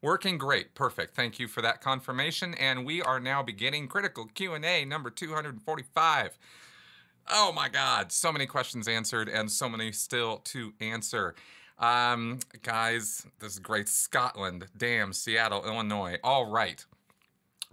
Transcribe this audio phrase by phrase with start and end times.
[0.00, 0.74] Working great.
[0.74, 1.16] Perfect.
[1.16, 2.54] Thank you for that confirmation.
[2.54, 6.38] And we are now beginning critical Q&A number 245.
[7.30, 11.34] Oh my God, so many questions answered and so many still to answer.
[11.78, 13.88] Um, guys, this is great.
[13.88, 16.16] Scotland, damn, Seattle, Illinois.
[16.24, 16.84] All right.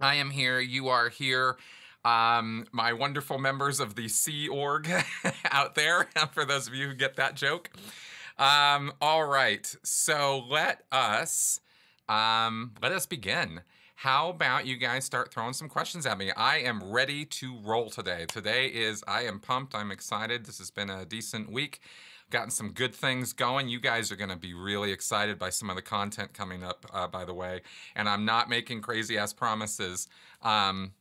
[0.00, 0.60] I am here.
[0.60, 1.56] You are here.
[2.04, 4.88] Um, my wonderful members of the Sea Org
[5.50, 7.70] out there, for those of you who get that joke.
[8.38, 9.74] Um, all right.
[9.82, 11.60] So let us
[12.08, 13.62] um, let us begin.
[14.00, 16.30] How about you guys start throwing some questions at me?
[16.32, 18.26] I am ready to roll today.
[18.28, 19.74] Today is, I am pumped.
[19.74, 20.44] I'm excited.
[20.44, 21.80] This has been a decent week.
[22.28, 23.68] Gotten some good things going.
[23.70, 26.84] You guys are going to be really excited by some of the content coming up,
[26.92, 27.62] uh, by the way.
[27.94, 30.08] And I'm not making crazy ass promises.
[30.42, 30.92] Um,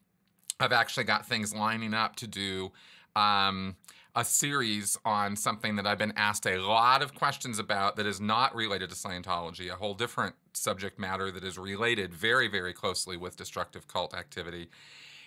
[0.60, 2.72] I've actually got things lining up to do.
[3.16, 3.76] Um,
[4.16, 8.22] a series on something that I've been asked a lot of questions about that is
[8.22, 13.18] not related to Scientology, a whole different subject matter that is related very, very closely
[13.18, 14.70] with destructive cult activity.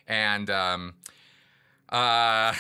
[0.07, 0.95] And um,
[1.91, 2.55] uh,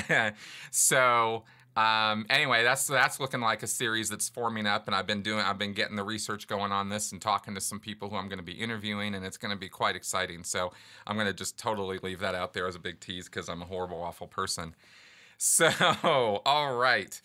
[0.70, 1.44] so
[1.76, 5.40] um, anyway, that's that's looking like a series that's forming up, and I've been doing,
[5.40, 8.28] I've been getting the research going on this and talking to some people who I'm
[8.28, 10.42] going to be interviewing, and it's going to be quite exciting.
[10.42, 10.72] So
[11.06, 13.60] I'm going to just totally leave that out there as a big tease because I'm
[13.60, 14.74] a horrible, awful person.
[15.38, 15.70] So,
[16.46, 17.20] all right.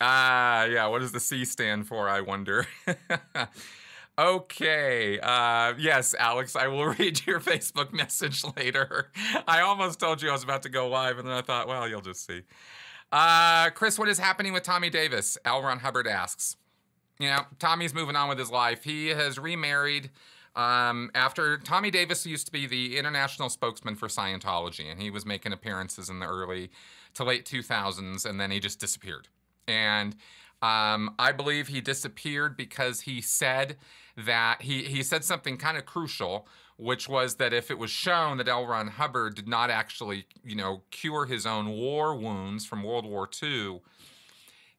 [0.00, 2.66] Uh, yeah, what does the C stand for, I wonder?
[4.18, 5.18] okay.
[5.18, 9.10] Uh, yes, Alex, I will read your Facebook message later.
[9.46, 11.88] I almost told you I was about to go live, and then I thought, well,
[11.88, 12.42] you'll just see.
[13.10, 15.38] Uh, Chris, what is happening with Tommy Davis?
[15.44, 15.62] L.
[15.62, 16.56] Ron Hubbard asks.
[17.18, 18.84] You know, Tommy's moving on with his life.
[18.84, 20.10] He has remarried.
[20.54, 25.24] Um, after Tommy Davis used to be the international spokesman for Scientology, and he was
[25.24, 26.70] making appearances in the early
[27.18, 29.28] to late 2000s, and then he just disappeared.
[29.66, 30.14] And
[30.62, 33.76] um, I believe he disappeared because he said
[34.16, 38.38] that he, he said something kind of crucial, which was that if it was shown
[38.38, 38.66] that L.
[38.66, 43.28] Ron Hubbard did not actually, you know, cure his own war wounds from World War
[43.42, 43.80] II,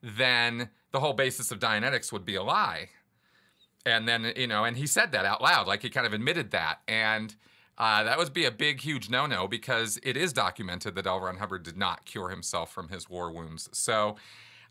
[0.02, 2.88] then the whole basis of Dianetics would be a lie.
[3.86, 6.50] And then, you know, and he said that out loud, like he kind of admitted
[6.50, 6.80] that.
[6.88, 7.34] And
[7.80, 11.18] uh, that would be a big, huge no no because it is documented that L.
[11.38, 13.70] Hubbard did not cure himself from his war wounds.
[13.72, 14.16] So,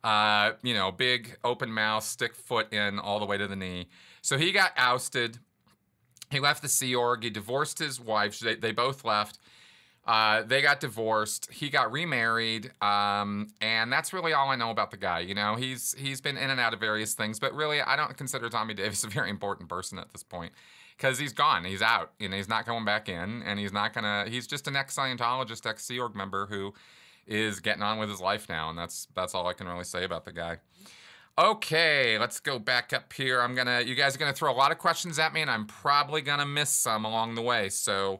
[0.03, 3.88] uh, you know, big open mouth, stick foot in all the way to the knee.
[4.22, 5.40] So he got ousted.
[6.30, 7.24] He left the Sea Org.
[7.24, 8.40] He divorced his wife.
[8.40, 9.40] They, they both left.
[10.06, 11.52] Uh, they got divorced.
[11.52, 15.20] He got remarried, um, and that's really all I know about the guy.
[15.20, 18.16] You know, he's he's been in and out of various things, but really, I don't
[18.16, 20.52] consider Tommy Davis a very important person at this point
[20.99, 21.63] because he's gone.
[21.63, 22.11] He's out.
[22.19, 24.25] and he's not coming back in, and he's not gonna.
[24.27, 26.73] He's just an ex Scientologist, ex Sea Org member who
[27.25, 30.03] is getting on with his life now, and that's that's all I can really say
[30.03, 30.57] about the guy.
[31.37, 33.41] Okay, let's go back up here.
[33.41, 33.81] I'm gonna.
[33.81, 36.45] You guys are gonna throw a lot of questions at me, and I'm probably gonna
[36.45, 37.69] miss some along the way.
[37.69, 38.19] So.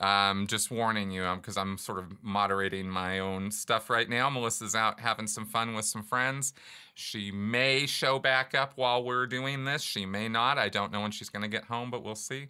[0.00, 4.28] Um, just warning you, because um, I'm sort of moderating my own stuff right now.
[4.30, 6.54] Melissa's out having some fun with some friends.
[6.94, 9.82] She may show back up while we're doing this.
[9.82, 10.58] She may not.
[10.58, 12.48] I don't know when she's going to get home, but we'll see.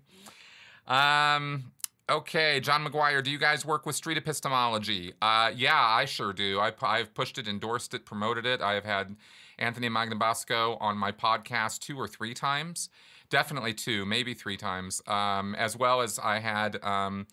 [0.86, 1.72] Um,
[2.10, 5.12] okay, John McGuire, do you guys work with street epistemology?
[5.22, 6.58] Uh, yeah, I sure do.
[6.58, 8.60] I, I've pushed it, endorsed it, promoted it.
[8.60, 9.16] I have had
[9.58, 12.88] Anthony Magnabosco on my podcast two or three times.
[13.30, 15.00] Definitely two, maybe three times.
[15.06, 16.82] Um, as well as I had.
[16.84, 17.26] Um,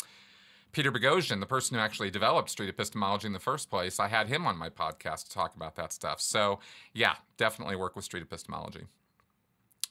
[0.72, 4.28] Peter Boghossian, the person who actually developed street epistemology in the first place, I had
[4.28, 6.22] him on my podcast to talk about that stuff.
[6.22, 6.60] So,
[6.94, 8.86] yeah, definitely work with street epistemology.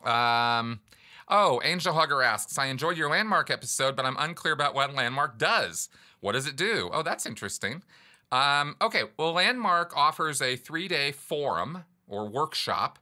[0.05, 0.81] Um,
[1.28, 5.39] oh, Angel Hugger asks, I enjoyed your landmark episode, but I'm unclear about what landmark
[5.39, 5.89] does.
[6.21, 6.91] What does it do?
[6.93, 7.83] Oh, that's interesting.
[8.31, 12.99] Um, okay, well, Landmark offers a three day forum or workshop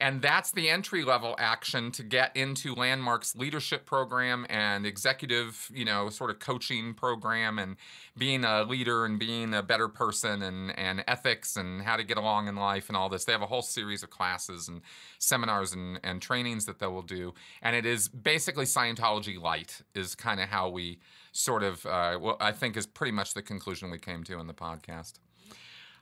[0.00, 5.84] and that's the entry level action to get into Landmark's leadership program and executive, you
[5.84, 7.76] know, sort of coaching program and
[8.16, 12.16] being a leader and being a better person and, and ethics and how to get
[12.16, 13.24] along in life and all this.
[13.24, 14.82] They have a whole series of classes and
[15.18, 17.34] seminars and, and trainings that they will do.
[17.60, 21.00] And it is basically Scientology light, is kind of how we
[21.32, 24.46] sort of, uh, well, I think is pretty much the conclusion we came to in
[24.46, 25.14] the podcast.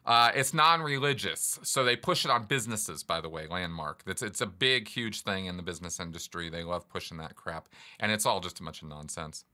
[0.07, 3.03] Uh, it's non-religious, so they push it on businesses.
[3.03, 4.05] By the way, Landmark.
[4.07, 6.49] It's it's a big, huge thing in the business industry.
[6.49, 7.69] They love pushing that crap,
[7.99, 9.45] and it's all just a bunch of nonsense.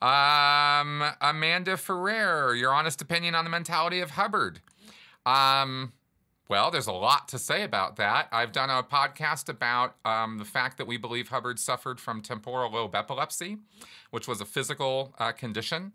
[0.00, 4.60] Um, Amanda Ferrer, your honest opinion on the mentality of Hubbard.
[5.26, 5.92] Um,
[6.48, 8.28] well, there's a lot to say about that.
[8.30, 12.70] I've done a podcast about um, the fact that we believe Hubbard suffered from temporal
[12.70, 13.56] lobe epilepsy,
[14.10, 15.92] which was a physical uh, condition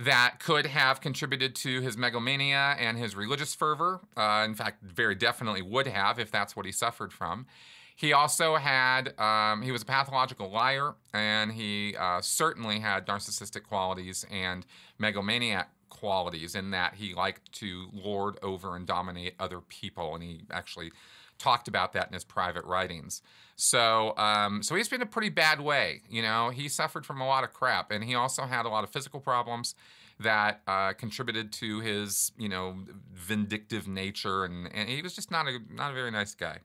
[0.00, 4.00] that could have contributed to his megalomania and his religious fervor.
[4.16, 7.46] Uh, in fact, very definitely would have if that's what he suffered from.
[7.94, 13.64] He also had, um, he was a pathological liar, and he uh, certainly had narcissistic
[13.64, 14.64] qualities and
[14.98, 20.40] megalomaniac qualities in that he liked to lord over and dominate other people, and he
[20.50, 20.90] actually
[21.40, 23.22] talked about that in his private writings.
[23.56, 26.02] So, um, so he's been a pretty bad way.
[26.08, 28.84] You know, he suffered from a lot of crap, and he also had a lot
[28.84, 29.74] of physical problems
[30.20, 32.76] that uh, contributed to his, you know,
[33.12, 36.58] vindictive nature, and, and he was just not a not a very nice guy.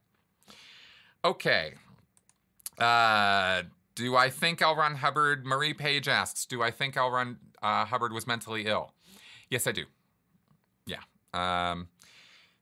[1.23, 1.73] Okay.
[2.77, 3.63] Uh,
[3.95, 4.75] do I think L.
[4.75, 5.45] Ron Hubbard?
[5.45, 7.09] Marie Page asks, do I think L.
[7.09, 8.93] Ron uh, Hubbard was mentally ill?
[9.49, 9.85] Yes, I do.
[10.85, 10.99] Yeah.
[11.33, 11.87] Um,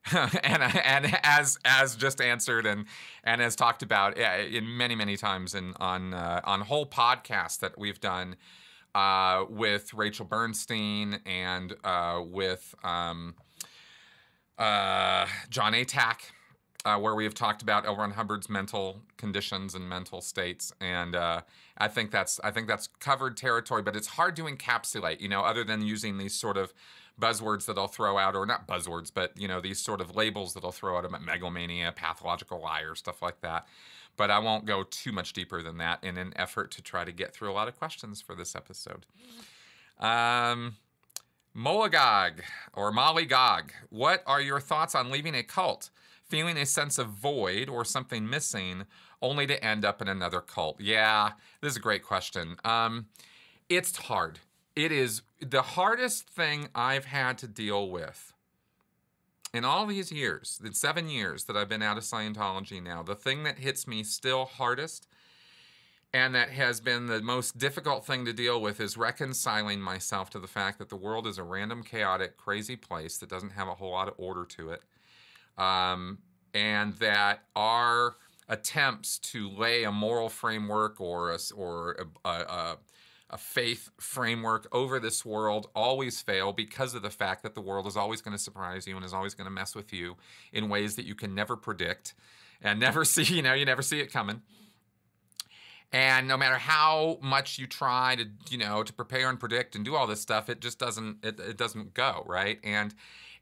[0.43, 2.85] and and as as just answered and
[3.23, 7.77] and as talked about in many many times in on uh, on whole podcasts that
[7.77, 8.35] we've done
[8.95, 13.35] uh, with Rachel Bernstein and uh, with um,
[14.57, 16.31] uh, Jon Atack
[16.85, 17.95] uh, where we have talked about L.
[17.95, 21.41] Ron Hubbard's mental conditions and mental states, and uh,
[21.77, 23.81] I think that's I think that's covered territory.
[23.81, 26.73] But it's hard to encapsulate, you know, other than using these sort of
[27.19, 30.53] buzzwords that I'll throw out, or not buzzwords, but you know, these sort of labels
[30.53, 33.67] that I'll throw out about megalomania, pathological liar, stuff like that.
[34.15, 37.11] But I won't go too much deeper than that in an effort to try to
[37.11, 39.05] get through a lot of questions for this episode.
[39.99, 40.75] Um,
[41.55, 42.41] Molagog
[42.73, 45.89] or Molly Gog, what are your thoughts on leaving a cult?
[46.33, 48.85] feeling a sense of void or something missing,
[49.21, 50.81] only to end up in another cult?
[50.81, 52.55] Yeah, this is a great question.
[52.65, 53.05] Um,
[53.69, 54.39] it's hard.
[54.75, 58.33] It is the hardest thing I've had to deal with
[59.53, 63.03] in all these years, the seven years that I've been out of Scientology now.
[63.03, 65.07] The thing that hits me still hardest
[66.11, 70.39] and that has been the most difficult thing to deal with is reconciling myself to
[70.39, 73.75] the fact that the world is a random, chaotic, crazy place that doesn't have a
[73.75, 74.81] whole lot of order to it
[75.57, 76.19] um,
[76.53, 78.15] and that our
[78.49, 82.77] attempts to lay a moral framework or a, or a, a,
[83.33, 87.87] a faith framework over this world always fail because of the fact that the world
[87.87, 90.15] is always going to surprise you and is always going to mess with you
[90.53, 92.13] in ways that you can never predict
[92.61, 94.43] and never see, you know, you never see it coming.
[95.91, 99.83] And no matter how much you try to, you know, to prepare and predict and
[99.83, 102.59] do all this stuff, it just doesn't it, it doesn't go, right?
[102.63, 102.93] And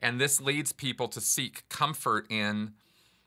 [0.01, 2.73] and this leads people to seek comfort in,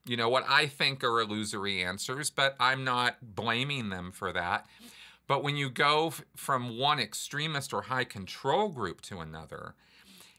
[0.07, 4.67] you know, what I think are illusory answers, but I'm not blaming them for that.
[5.27, 9.75] But when you go f- from one extremist or high control group to another,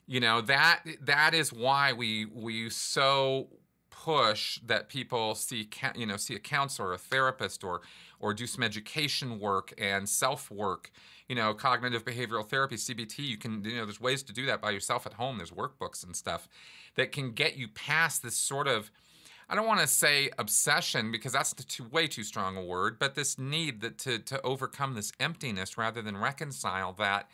[0.07, 3.47] you know that that is why we we so
[3.89, 7.81] push that people see you know see a counselor, or a therapist, or
[8.19, 10.91] or do some education work and self work
[11.27, 14.61] you know, cognitive behavioral therapy, CBT, you can, you know, there's ways to do that
[14.61, 15.37] by yourself at home.
[15.37, 16.47] There's workbooks and stuff
[16.95, 18.91] that can get you past this sort of,
[19.47, 23.15] I don't want to say obsession because that's too, way too strong a word, but
[23.15, 27.29] this need that to, to overcome this emptiness rather than reconcile that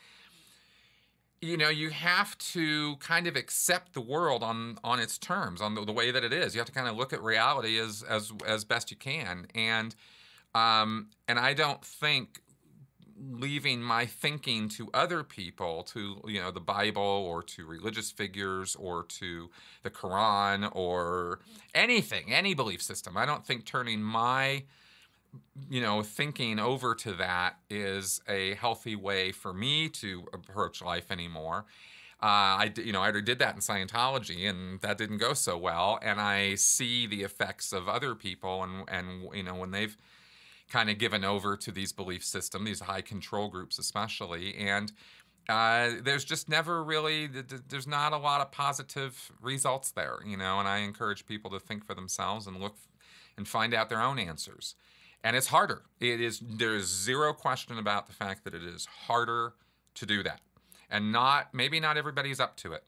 [1.40, 5.74] you know you have to kind of accept the world on on its terms on
[5.74, 6.54] the, the, way that it is.
[6.54, 9.46] You have to kind of look at reality as as as best you can.
[9.54, 9.94] And
[10.54, 12.42] um and i don't think
[13.30, 18.74] leaving my thinking to other people, to you know the Bible or to religious figures
[18.76, 19.50] or to
[19.82, 21.40] the Quran or
[21.74, 23.16] anything, any belief system.
[23.16, 24.64] I don't think turning my
[25.70, 31.10] you know thinking over to that is a healthy way for me to approach life
[31.10, 31.64] anymore.
[32.22, 35.56] Uh, I you know I already did that in Scientology and that didn't go so
[35.56, 39.96] well, and I see the effects of other people and and you know when they've
[40.72, 44.90] kind of given over to these belief systems, these high control groups especially, and
[45.48, 47.28] uh, there's just never really
[47.68, 50.58] there's not a lot of positive results there, you know.
[50.58, 52.76] And I encourage people to think for themselves and look
[53.36, 54.74] and find out their own answers.
[55.22, 55.82] And it's harder.
[56.00, 59.54] It is there's zero question about the fact that it is harder
[59.94, 60.40] to do that,
[60.90, 62.84] and not maybe not everybody's up to it.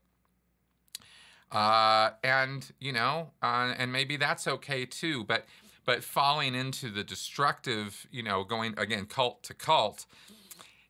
[1.53, 5.23] Uh, and you know, uh, and maybe that's okay too.
[5.25, 5.45] But
[5.85, 10.07] but falling into the destructive, you know, going again cult to cult,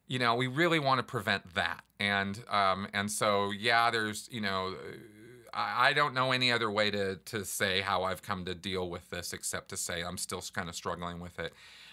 [0.07, 1.83] you know, we really want to prevent that.
[1.99, 4.75] And um, and so yeah, there's you know.
[5.53, 8.91] I, I don't know any other way to, to say how I've come to deal
[8.91, 11.53] with this except to say I'm still kind of struggling with it.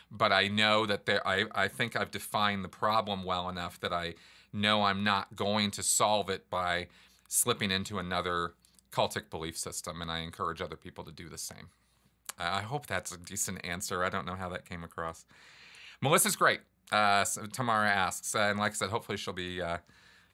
[0.10, 3.94] But I know that there, I, I think I've defined the problem well enough that
[3.94, 4.16] I
[4.52, 6.88] know I'm not going to solve it by
[7.28, 8.54] slipping into another
[8.92, 11.70] cultic belief system, and I encourage other people to do the same.
[12.42, 14.04] I hope that's a decent answer.
[14.04, 15.26] I don't know how that came across.
[16.02, 16.62] Melissa's great.
[16.92, 19.78] Uh, so Tamara asks, and like I said, hopefully she'll be uh,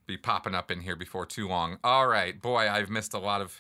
[0.07, 1.77] be popping up in here before too long.
[1.83, 3.59] All right, boy, I've missed a lot of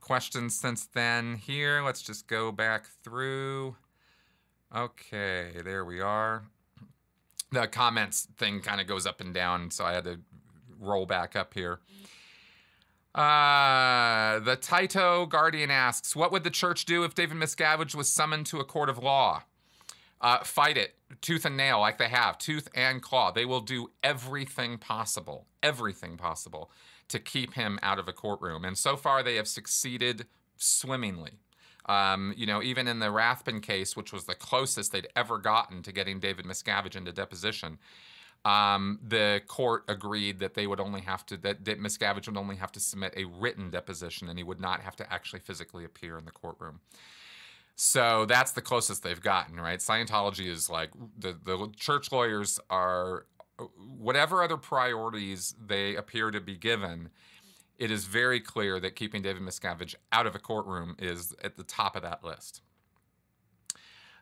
[0.00, 1.36] questions since then.
[1.36, 3.76] Here, let's just go back through.
[4.74, 6.44] Okay, there we are.
[7.50, 10.20] The comments thing kind of goes up and down, so I had to
[10.78, 11.80] roll back up here.
[13.14, 18.46] Uh, the Taito Guardian asks, "What would the church do if David Miscavige was summoned
[18.46, 19.44] to a court of law?
[20.20, 23.30] Uh, fight it, tooth and nail, like they have, tooth and claw.
[23.30, 26.70] They will do everything possible, everything possible,
[27.08, 28.64] to keep him out of a courtroom.
[28.64, 31.38] And so far, they have succeeded swimmingly.
[31.86, 35.82] Um, you know, even in the Rathbun case, which was the closest they'd ever gotten
[35.84, 37.78] to getting David Miscavige into deposition,
[38.48, 42.56] um, the court agreed that they would only have to that, that Miscavige would only
[42.56, 46.16] have to submit a written deposition, and he would not have to actually physically appear
[46.16, 46.80] in the courtroom.
[47.76, 49.80] So that's the closest they've gotten, right?
[49.80, 53.26] Scientology is like the the church lawyers are
[53.98, 57.10] whatever other priorities they appear to be given.
[57.76, 61.64] It is very clear that keeping David Miscavige out of a courtroom is at the
[61.64, 62.62] top of that list.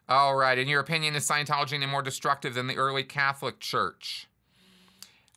[0.09, 4.29] All right, in your opinion, is Scientology any more destructive than the early Catholic Church?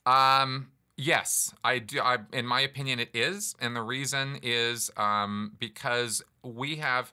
[0.05, 1.99] Um, yes, I do.
[1.99, 7.11] I, in my opinion, it is, and the reason is um, because we have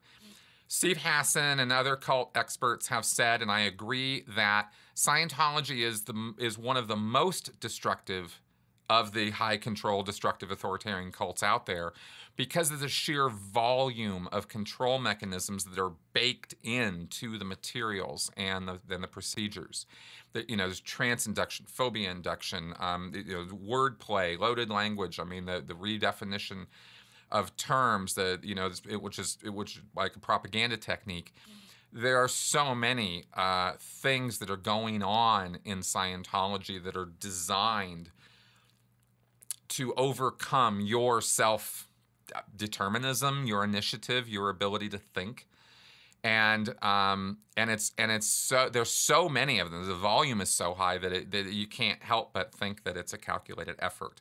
[0.68, 6.34] Steve Hassan and other cult experts have said, and I agree that Scientology is the
[6.38, 8.42] is one of the most destructive
[8.88, 11.92] of the high control destructive authoritarian cults out there
[12.36, 18.68] because of the sheer volume of control mechanisms that are baked into the materials and
[18.68, 19.86] the, then the procedures.
[20.34, 25.18] That you know, there's trance induction, phobia induction, um, you know, wordplay, loaded language.
[25.18, 26.66] I mean, the the redefinition
[27.32, 31.34] of terms that you know, which is which is like a propaganda technique.
[31.92, 38.10] There are so many uh, things that are going on in Scientology that are designed
[39.76, 41.86] to overcome your self
[42.56, 45.46] determinism, your initiative, your ability to think.
[46.24, 49.86] And um, and it's and it's so there's so many of them.
[49.86, 53.12] The volume is so high that it, that you can't help but think that it's
[53.12, 54.20] a calculated effort.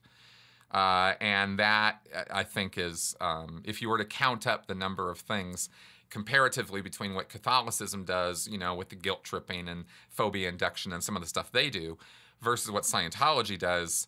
[0.71, 5.09] Uh, and that I think is um, if you were to count up the number
[5.09, 5.69] of things
[6.09, 11.03] comparatively between what Catholicism does, you know, with the guilt tripping and phobia induction and
[11.03, 11.97] some of the stuff they do,
[12.41, 14.07] versus what Scientology does,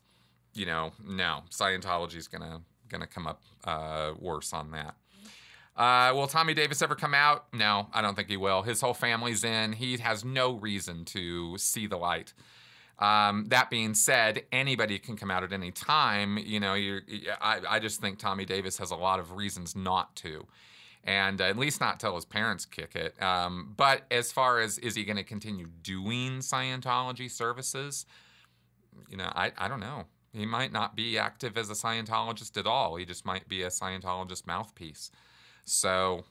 [0.57, 4.95] you know, no, Scientology is gonna gonna come up uh, worse on that.
[5.75, 7.45] Uh, will Tommy Davis ever come out?
[7.53, 8.63] No, I don't think he will.
[8.63, 9.73] His whole family's in.
[9.73, 12.33] He has no reason to see the light.
[12.97, 16.39] Um, that being said, anybody can come out at any time.
[16.39, 20.47] You know, I, I just think Tommy Davis has a lot of reasons not to
[21.07, 23.21] and at least not till his parents kick it.
[23.23, 28.05] Um, but as far as is he going to continue doing Scientology services,
[29.09, 30.03] you know, I, I don't know.
[30.33, 32.95] He might not be active as a Scientologist at all.
[32.95, 35.11] He just might be a Scientologist mouthpiece.
[35.65, 36.23] So,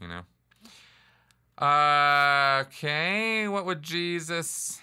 [0.00, 0.22] you know.
[1.58, 4.80] Uh, okay, what would Jesus.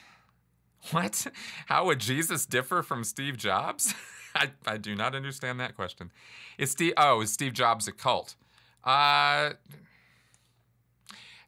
[0.91, 1.27] What?
[1.67, 3.93] How would Jesus differ from Steve Jobs?
[4.35, 6.11] I, I do not understand that question.
[6.57, 8.35] Is Steve oh, is Steve Jobs a cult?
[8.83, 9.51] Uh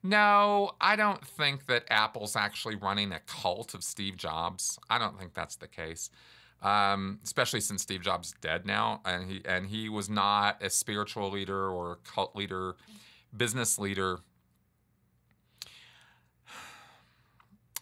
[0.03, 4.77] no, I don't think that Apple's actually running a cult of Steve Jobs.
[4.87, 6.11] I don't think that's the case
[6.65, 10.69] um, especially since Steve Jobs is dead now, and he and he was not a
[10.71, 12.75] spiritual leader or a cult leader,
[13.37, 14.17] business leader.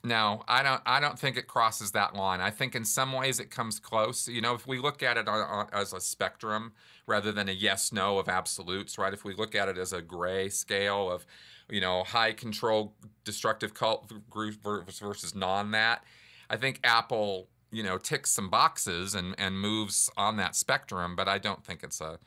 [0.04, 0.82] No, I don't.
[0.86, 2.42] I don't think it crosses that line.
[2.42, 4.28] I think in some ways it comes close.
[4.28, 6.74] You know, if we look at it on, on, as a spectrum
[7.08, 9.14] rather than a yes/no of absolutes, right?
[9.14, 11.26] If we look at it as a gray scale of,
[11.70, 16.04] you know, high control destructive cult group versus non that,
[16.50, 21.28] I think Apple you know ticks some boxes and and moves on that spectrum but
[21.28, 22.20] i don't think it's a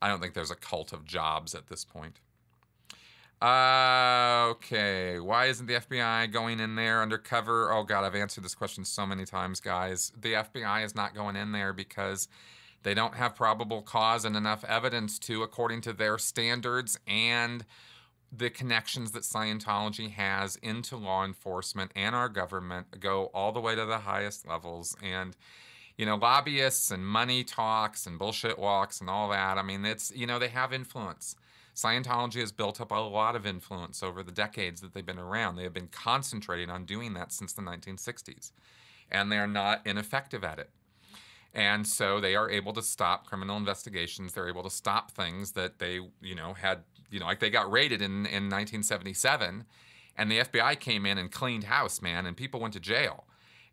[0.00, 2.20] i don't think there's a cult of jobs at this point.
[3.42, 5.20] Uh, okay.
[5.20, 7.70] Why isn't the fbi going in there undercover?
[7.70, 10.10] Oh god i've answered this question so many times guys.
[10.18, 12.28] The fbi is not going in there because
[12.82, 17.66] they don't have probable cause and enough evidence to according to their standards and
[18.32, 23.74] the connections that Scientology has into law enforcement and our government go all the way
[23.74, 24.96] to the highest levels.
[25.02, 25.36] And,
[25.96, 30.12] you know, lobbyists and money talks and bullshit walks and all that, I mean, it's,
[30.14, 31.36] you know, they have influence.
[31.74, 35.56] Scientology has built up a lot of influence over the decades that they've been around.
[35.56, 38.52] They have been concentrating on doing that since the 1960s,
[39.10, 40.70] and they're not ineffective at it.
[41.52, 44.32] And so they are able to stop criminal investigations.
[44.32, 47.70] They're able to stop things that they, you know, had you know, like they got
[47.70, 49.64] raided in, in 1977
[50.16, 53.24] and the FBI came in and cleaned house, man, and people went to jail.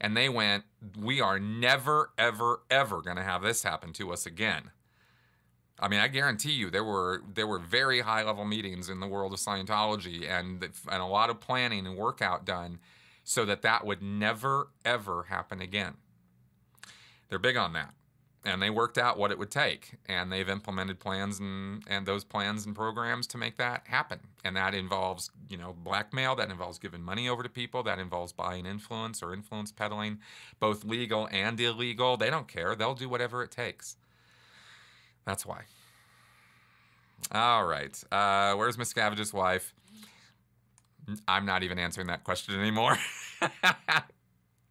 [0.01, 0.65] And they went,
[0.99, 4.71] we are never, ever, ever going to have this happen to us again.
[5.79, 9.07] I mean, I guarantee you there were there were very high level meetings in the
[9.07, 12.79] world of Scientology and and a lot of planning and workout done
[13.23, 15.95] so that that would never ever happen again.
[17.29, 17.93] They're big on that.
[18.45, 22.25] And they worked out what it would take and they've implemented plans and and those
[22.25, 24.19] plans and programs to make that happen.
[24.43, 28.33] And that involves, you know, blackmail, that involves giving money over to people, that involves
[28.33, 30.19] buying influence or influence peddling,
[30.59, 32.17] both legal and illegal.
[32.17, 32.75] They don't care.
[32.75, 33.95] They'll do whatever it takes.
[35.25, 35.61] That's why.
[37.31, 38.01] All right.
[38.11, 39.73] Uh, where's Miscavige's wife?
[41.27, 42.97] I'm not even answering that question anymore.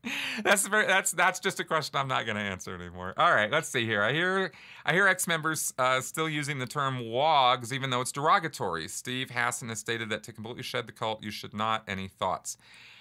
[0.43, 3.15] that's very, that's that's just a question I'm not going to answer anymore.
[3.17, 4.03] All right, let's see here.
[4.03, 4.53] I hear
[4.85, 8.89] I hear ex-members uh, still using the term wogs, even though it's derogatory.
[8.89, 11.85] Steve Hassan has stated that to completely shed the cult, you should not.
[11.87, 12.57] Any thoughts?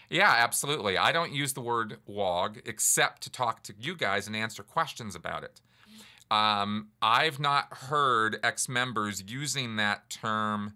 [0.10, 0.98] Yeah, absolutely.
[0.98, 5.16] I don't use the word wog except to talk to you guys and answer questions
[5.16, 5.62] about it.
[6.30, 10.76] Um, I've not heard ex members using that term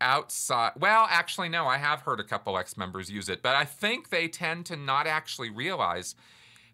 [0.00, 0.72] outside.
[0.78, 4.10] Well, actually, no, I have heard a couple ex members use it, but I think
[4.10, 6.14] they tend to not actually realize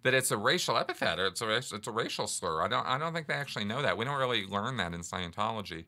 [0.02, 2.62] that it's a racial epithet or it's a, it's a racial slur.
[2.62, 3.97] I don't, I don't think they actually know that.
[3.97, 5.85] We don't really learn that in Scientology.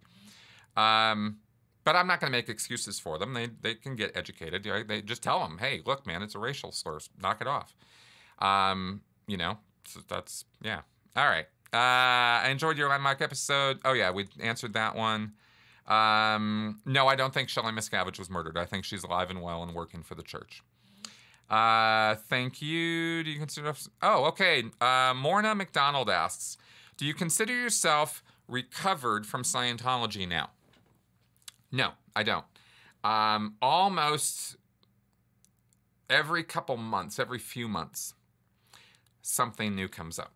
[0.76, 1.38] Um,
[1.84, 3.34] but I'm not going to make excuses for them.
[3.34, 4.64] They, they can get educated.
[4.88, 6.98] They just tell them, hey, look, man, it's a racial slur.
[7.22, 7.76] Knock it off.
[8.38, 10.80] Um, you know, so that's, yeah.
[11.14, 11.46] All right.
[11.72, 13.80] Uh, I enjoyed your landmark episode.
[13.84, 15.32] Oh yeah, we answered that one.
[15.86, 18.58] Um, no, I don't think Shelley Miscavige was murdered.
[18.58, 20.62] I think she's alive and well and working for the church.
[21.48, 23.22] Uh, thank you.
[23.22, 23.72] Do you consider?
[24.02, 24.64] Oh, okay.
[24.80, 26.56] Uh, Morna McDonald asks,
[26.96, 30.50] "Do you consider yourself recovered from Scientology now?"
[31.70, 32.44] No, I don't.
[33.04, 34.56] Um, almost
[36.10, 38.14] every couple months, every few months,
[39.22, 40.32] something new comes up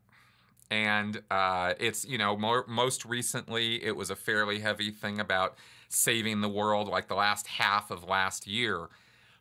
[0.71, 5.57] and uh, it's you know more, most recently it was a fairly heavy thing about
[5.89, 8.89] saving the world like the last half of last year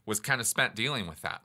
[0.05, 1.41] was kind of spent dealing with that.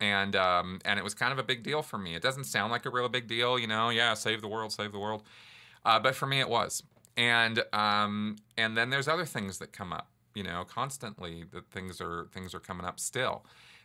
[0.00, 2.14] And um, and it was kind of a big deal for me.
[2.14, 4.92] It doesn't sound like a real big deal you know yeah save the world save
[4.92, 5.22] the world.
[5.84, 6.82] Uh, but for me it was.
[7.16, 12.00] And um, and then there's other things that come up you know constantly that things
[12.00, 13.44] are things are coming up still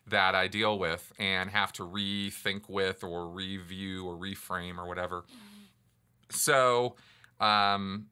[0.10, 5.24] that I deal with and have to rethink with or review or reframe or whatever.
[6.30, 6.96] So,
[7.40, 8.08] um,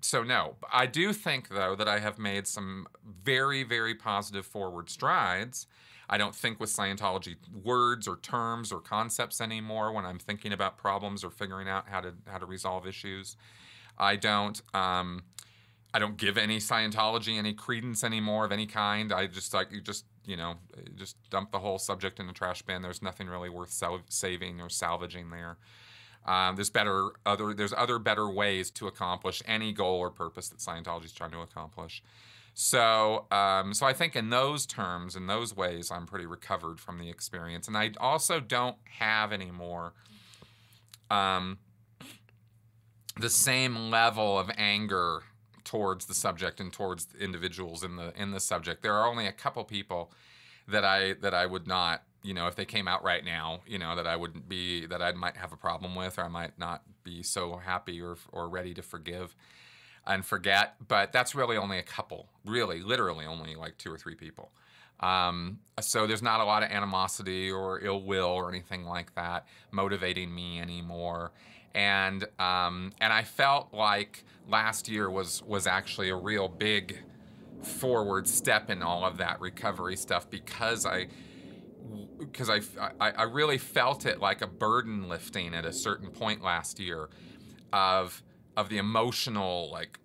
[0.00, 4.90] so no, I do think though that I have made some very, very positive forward
[4.90, 5.66] strides.
[6.08, 10.78] I don't think with Scientology words or terms or concepts anymore when I'm thinking about
[10.78, 13.36] problems or figuring out how to how to resolve issues.
[13.98, 14.60] I don't.
[14.74, 15.24] Um,
[15.94, 19.12] I don't give any Scientology any credence anymore of any kind.
[19.12, 20.56] I just like you just you know
[20.94, 22.82] just dump the whole subject in the trash bin.
[22.82, 25.56] There's nothing really worth saving or salvaging there.
[26.26, 30.58] Um, there's better other there's other better ways to accomplish any goal or purpose that
[30.58, 32.02] Scientology is trying to accomplish.
[32.52, 36.98] So um, so I think in those terms, in those ways, I'm pretty recovered from
[36.98, 39.92] the experience, and I also don't have anymore.
[41.10, 41.58] Um,
[43.18, 45.22] the same level of anger
[45.64, 48.82] towards the subject and towards individuals in the in the subject.
[48.82, 50.12] There are only a couple people
[50.68, 53.78] that I that I would not, you know, if they came out right now, you
[53.78, 56.58] know, that I wouldn't be that I might have a problem with or I might
[56.58, 59.34] not be so happy or or ready to forgive
[60.06, 60.74] and forget.
[60.86, 64.50] But that's really only a couple, really, literally only like two or three people.
[65.00, 69.46] Um, so there's not a lot of animosity or ill will or anything like that
[69.70, 71.32] motivating me anymore
[71.76, 76.98] and um, and I felt like last year was was actually a real big
[77.62, 81.08] forward step in all of that recovery stuff because I
[82.18, 82.60] because I,
[83.00, 87.08] I, I really felt it like a burden lifting at a certain point last year
[87.72, 88.22] of
[88.56, 89.98] of the emotional like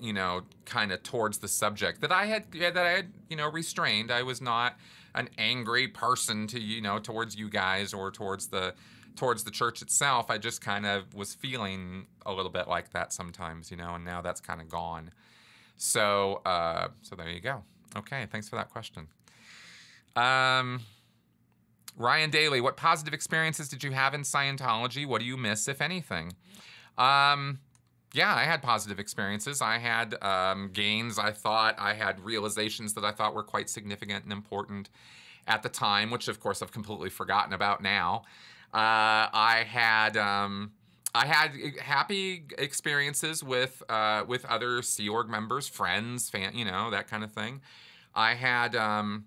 [0.00, 3.50] you know kind of towards the subject that I had that I had you know
[3.50, 4.76] restrained I was not
[5.14, 8.74] an angry person to you know towards you guys or towards the
[9.18, 13.12] towards the church itself, I just kind of was feeling a little bit like that
[13.12, 15.10] sometimes, you know, and now that's kind of gone.
[15.76, 17.64] So, uh, so there you go.
[17.96, 19.08] Okay, thanks for that question.
[20.14, 20.82] Um,
[21.98, 25.06] Ryan Daly, what positive experiences did you have in Scientology?
[25.06, 26.32] What do you miss, if anything?
[26.96, 27.58] Um,
[28.14, 29.60] yeah, I had positive experiences.
[29.60, 31.18] I had um, gains.
[31.18, 34.88] I thought I had realizations that I thought were quite significant and important
[35.46, 38.22] at the time, which of course I've completely forgotten about now.
[38.72, 40.72] Uh, I had um,
[41.14, 46.90] I had happy experiences with uh, with other Sea Org members, friends, fan, you know
[46.90, 47.60] that kind of thing.
[48.14, 49.26] I had um,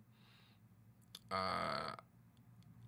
[1.32, 1.96] uh,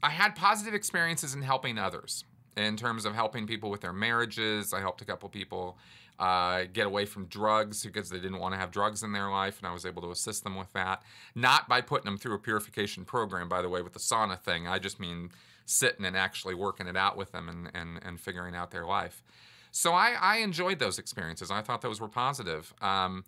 [0.03, 2.25] I had positive experiences in helping others.
[2.55, 4.73] in terms of helping people with their marriages.
[4.73, 5.77] I helped a couple people
[6.19, 9.57] uh, get away from drugs because they didn't want to have drugs in their life,
[9.59, 11.01] and I was able to assist them with that.
[11.35, 14.67] Not by putting them through a purification program, by the way, with the sauna thing.
[14.67, 15.31] I just mean
[15.65, 19.23] sitting and actually working it out with them and, and, and figuring out their life.
[19.71, 21.49] So I, I enjoyed those experiences.
[21.49, 22.73] I thought those were positive.
[22.81, 23.25] Um,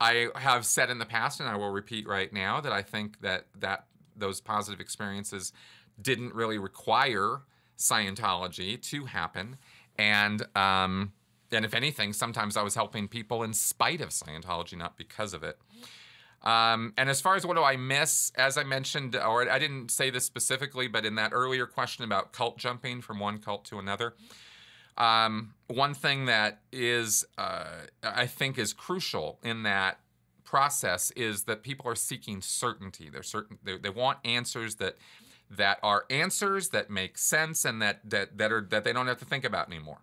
[0.00, 3.20] I have said in the past, and I will repeat right now, that I think
[3.20, 3.84] that that
[4.16, 5.52] those positive experiences
[6.00, 7.42] didn't really require
[7.78, 9.56] Scientology to happen,
[9.98, 11.12] and um,
[11.52, 15.42] and if anything, sometimes I was helping people in spite of Scientology, not because of
[15.44, 15.58] it.
[16.42, 19.90] Um, and as far as what do I miss, as I mentioned, or I didn't
[19.90, 23.78] say this specifically, but in that earlier question about cult jumping from one cult to
[23.78, 24.14] another,
[24.96, 27.64] um, one thing that is, uh,
[28.02, 29.98] I think, is crucial in that
[30.44, 33.10] process is that people are seeking certainty.
[33.10, 33.58] They're certain.
[33.62, 34.96] They, they want answers that
[35.50, 39.18] that are answers that make sense and that that that are that they don't have
[39.18, 39.98] to think about anymore,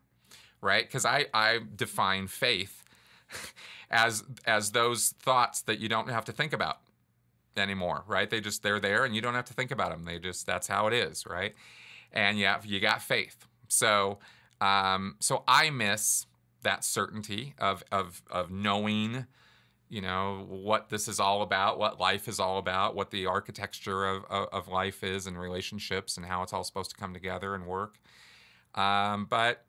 [0.62, 0.86] right?
[0.86, 2.84] Because I I define faith
[3.91, 6.79] as as those thoughts that you don't have to think about
[7.58, 8.29] anymore, right?
[8.29, 10.06] They just they're there and you don't have to think about them.
[10.06, 11.53] They just that's how it is, right?
[12.12, 13.45] And yeah, you got faith.
[13.67, 14.19] So
[14.62, 16.25] um, so I miss
[16.62, 19.25] that certainty of of of knowing
[19.93, 24.06] you know what this is all about what life is all about what the architecture
[24.06, 27.53] of, of, of, life is and relationships and how it's all supposed to come together
[27.53, 27.99] and work.
[28.73, 29.65] Um, but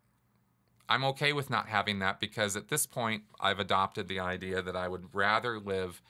[0.89, 4.77] i'm okay with not having that because at this point i've adopted the idea that
[4.77, 6.03] i would rather live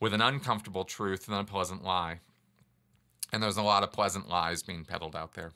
[0.00, 2.20] with an uncomfortable truth than a pleasant lie.
[3.32, 5.52] And there's a lot of pleasant lies being peddled out there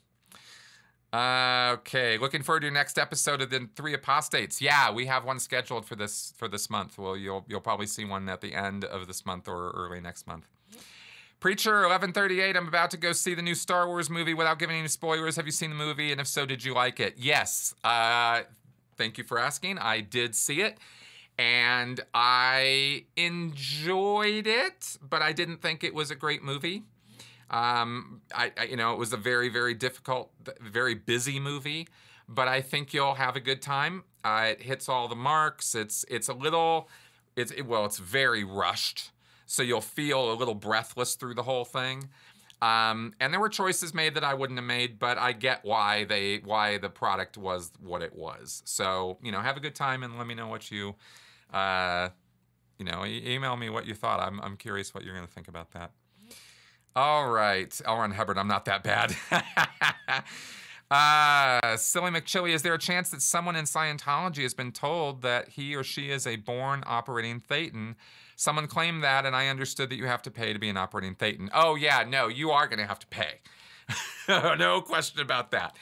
[1.13, 4.61] uh, okay, looking forward to your next episode of the Three Apostates.
[4.61, 6.97] Yeah, we have one scheduled for this for this month.
[6.97, 10.25] Well, you'll you'll probably see one at the end of this month or early next
[10.25, 10.47] month.
[11.39, 12.57] Preacher, eleven thirty-eight.
[12.57, 14.33] I'm about to go see the new Star Wars movie.
[14.33, 16.11] Without giving any spoilers, have you seen the movie?
[16.11, 17.15] And if so, did you like it?
[17.17, 17.75] Yes.
[17.83, 18.43] Uh,
[18.97, 19.77] thank you for asking.
[19.77, 20.77] I did see it,
[21.37, 26.83] and I enjoyed it, but I didn't think it was a great movie.
[27.53, 31.87] Um, I, I, you know, it was a very, very difficult, very busy movie,
[32.27, 34.03] but I think you'll have a good time.
[34.25, 35.75] Uh, it hits all the marks.
[35.75, 36.89] It's it's a little,
[37.35, 39.11] it's it, well, it's very rushed,
[39.45, 42.09] so you'll feel a little breathless through the whole thing.
[42.59, 46.05] Um, and there were choices made that I wouldn't have made, but I get why
[46.05, 48.63] they why the product was what it was.
[48.65, 50.95] So you know, have a good time and let me know what you,
[51.53, 52.09] uh,
[52.79, 54.19] you know, e- email me what you thought.
[54.19, 55.91] I'm I'm curious what you're to think about that.
[56.95, 57.97] All right, L.
[57.97, 59.15] Ron Hubbard, I'm not that bad.
[60.91, 65.49] uh, Silly McChilly, is there a chance that someone in Scientology has been told that
[65.49, 67.95] he or she is a born operating Thetan?
[68.35, 71.15] Someone claimed that, and I understood that you have to pay to be an operating
[71.15, 71.49] Thetan.
[71.51, 73.39] Oh, yeah, no, you are going to have to pay.
[74.27, 75.75] no question about that.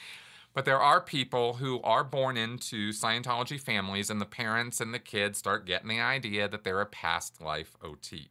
[0.54, 4.98] But there are people who are born into Scientology families, and the parents and the
[4.98, 8.30] kids start getting the idea that they're a past life OT.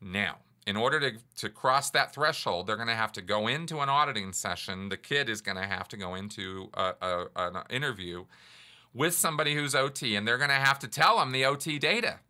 [0.00, 3.80] Now, in order to, to cross that threshold, they're going to have to go into
[3.80, 4.88] an auditing session.
[4.88, 8.24] The kid is going to have to go into a, a, an interview
[8.94, 12.20] with somebody who's OT, and they're going to have to tell them the OT data.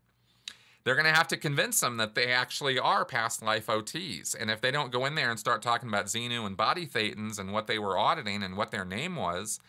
[0.85, 4.35] They're going to have to convince them that they actually are past life OTs.
[4.39, 7.39] And if they don't go in there and start talking about Xenu and body thetans
[7.39, 9.61] and what they were auditing and what their name was,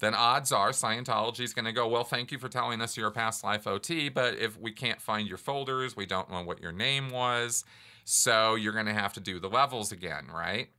[0.00, 3.08] then odds are Scientology is going to go, well, thank you for telling us you're
[3.08, 6.60] a past life OT, but if we can't find your folders, we don't know what
[6.60, 7.64] your name was,
[8.04, 10.70] so you're going to have to do the levels again, right?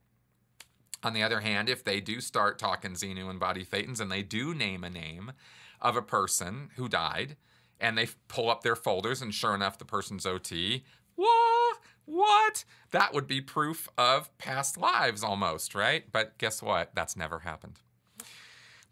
[1.02, 4.22] On the other hand, if they do start talking Xenu and body thetans and they
[4.22, 5.32] do name a name
[5.80, 7.36] of a person who died,
[7.80, 10.84] and they pull up their folders and sure enough, the person's OT,
[11.16, 11.78] what?
[12.04, 12.64] What?
[12.92, 16.04] That would be proof of past lives almost, right?
[16.10, 16.94] But guess what?
[16.94, 17.80] That's never happened.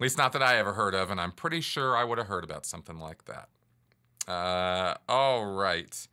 [0.01, 2.27] At least not that I ever heard of, and I'm pretty sure I would have
[2.27, 3.51] heard about something like that.
[4.27, 6.09] Uh, all right.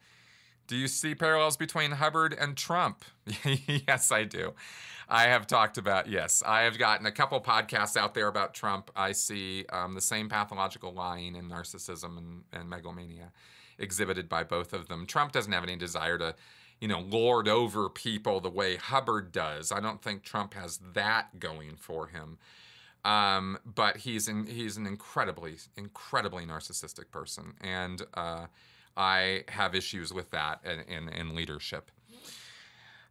[0.68, 3.06] Do you see parallels between Hubbard and Trump?
[3.88, 4.56] yes, I do.
[5.08, 8.92] I have talked about, yes, I have gotten a couple podcasts out there about Trump.
[8.94, 13.32] I see um, the same pathological lying and narcissism and, and megalomania
[13.80, 15.06] exhibited by both of them.
[15.06, 16.36] Trump doesn't have any desire to,
[16.82, 19.72] you know, lord over people the way Hubbard does.
[19.72, 22.38] I don't think Trump has that going for him.
[23.06, 28.48] Um, but he's in, he's an incredibly incredibly narcissistic person, and uh,
[28.98, 31.92] I have issues with that in, in, in leadership.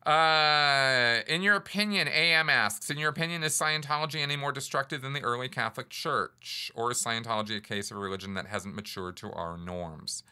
[0.07, 5.15] Uh, in your opinion, AM asks, in your opinion, is Scientology any more destructive than
[5.15, 6.71] the early Catholic Church?
[6.77, 10.23] Or is Scientology a case of a religion that hasn't matured to our norms?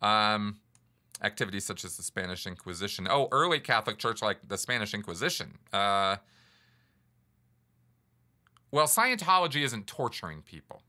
[0.00, 0.58] Um,
[1.22, 3.08] activities such as the Spanish Inquisition.
[3.10, 5.58] Oh, early Catholic Church, like the Spanish Inquisition.
[5.72, 6.16] Uh,
[8.70, 10.82] well, Scientology isn't torturing people.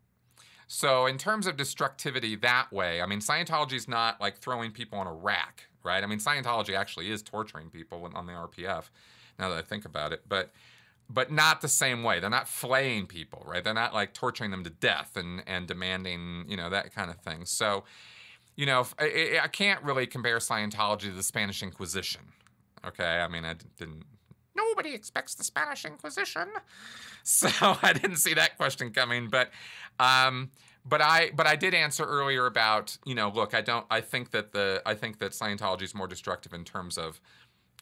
[0.68, 5.00] So, in terms of destructivity that way, I mean, Scientology is not like throwing people
[5.00, 6.04] on a rack, right?
[6.04, 8.90] I mean, Scientology actually is torturing people on the RPF,
[9.40, 10.52] now that I think about it, but
[11.10, 12.20] but not the same way.
[12.20, 13.64] They're not flaying people, right?
[13.64, 17.18] They're not like torturing them to death and and demanding, you know, that kind of
[17.18, 17.46] thing.
[17.46, 17.86] So,
[18.56, 22.22] you know, I, I can't really compare Scientology to the Spanish Inquisition.
[22.86, 24.04] Okay, I mean, I didn't.
[24.58, 26.50] Nobody expects the Spanish Inquisition,
[27.24, 27.50] so
[27.84, 29.30] I didn't see that question coming.
[29.30, 29.52] But,
[30.00, 30.52] um,
[30.86, 33.86] but I but I did answer earlier about you know, look, I don't.
[33.90, 37.22] I think that the I think that Scientology is more destructive in terms of,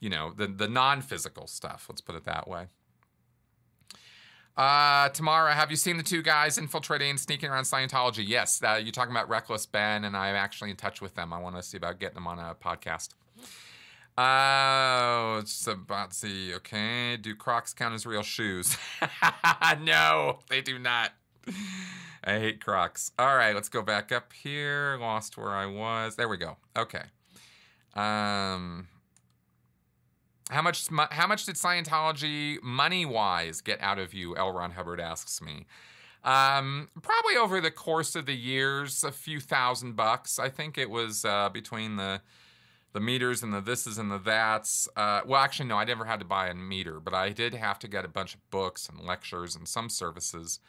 [0.02, 1.86] you know, the the non physical stuff.
[1.90, 2.68] Let's put it that way.
[4.58, 8.24] Uh, Tamara, have you seen the two guys infiltrating, sneaking around Scientology?
[8.26, 8.62] Yes.
[8.64, 11.34] Uh, you're talking about Reckless Ben, and I'm actually in touch with them.
[11.34, 13.10] I want to see about getting them on a podcast.
[14.18, 17.18] Uh, Sabatzi, okay.
[17.18, 18.78] Do Crocs count as real shoes?
[19.82, 21.12] no, they do not.
[22.24, 23.12] I hate Crocs.
[23.20, 24.98] All right, let's go back up here.
[25.00, 26.16] Lost where I was.
[26.16, 26.58] There we go.
[26.78, 27.04] Okay.
[27.94, 28.88] Um,
[30.50, 34.36] how much how much did Scientology money wise get out of you?
[34.38, 34.52] L.
[34.52, 35.66] Ron Hubbard asks me.
[36.24, 40.40] Um, probably over the course of the years, a few thousand bucks.
[40.40, 42.22] I think it was uh, between the
[42.96, 44.88] the meters and the thises and the that's.
[44.96, 47.78] Uh, well, actually, no, I never had to buy a meter, but I did have
[47.80, 50.62] to get a bunch of books and lectures and some services.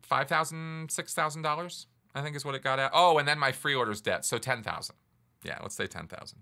[0.00, 2.90] Five thousand, six thousand dollars, I think, is what it got at.
[2.94, 4.96] Oh, and then my freeloader debt, so ten thousand.
[5.44, 6.38] Yeah, let's say ten thousand.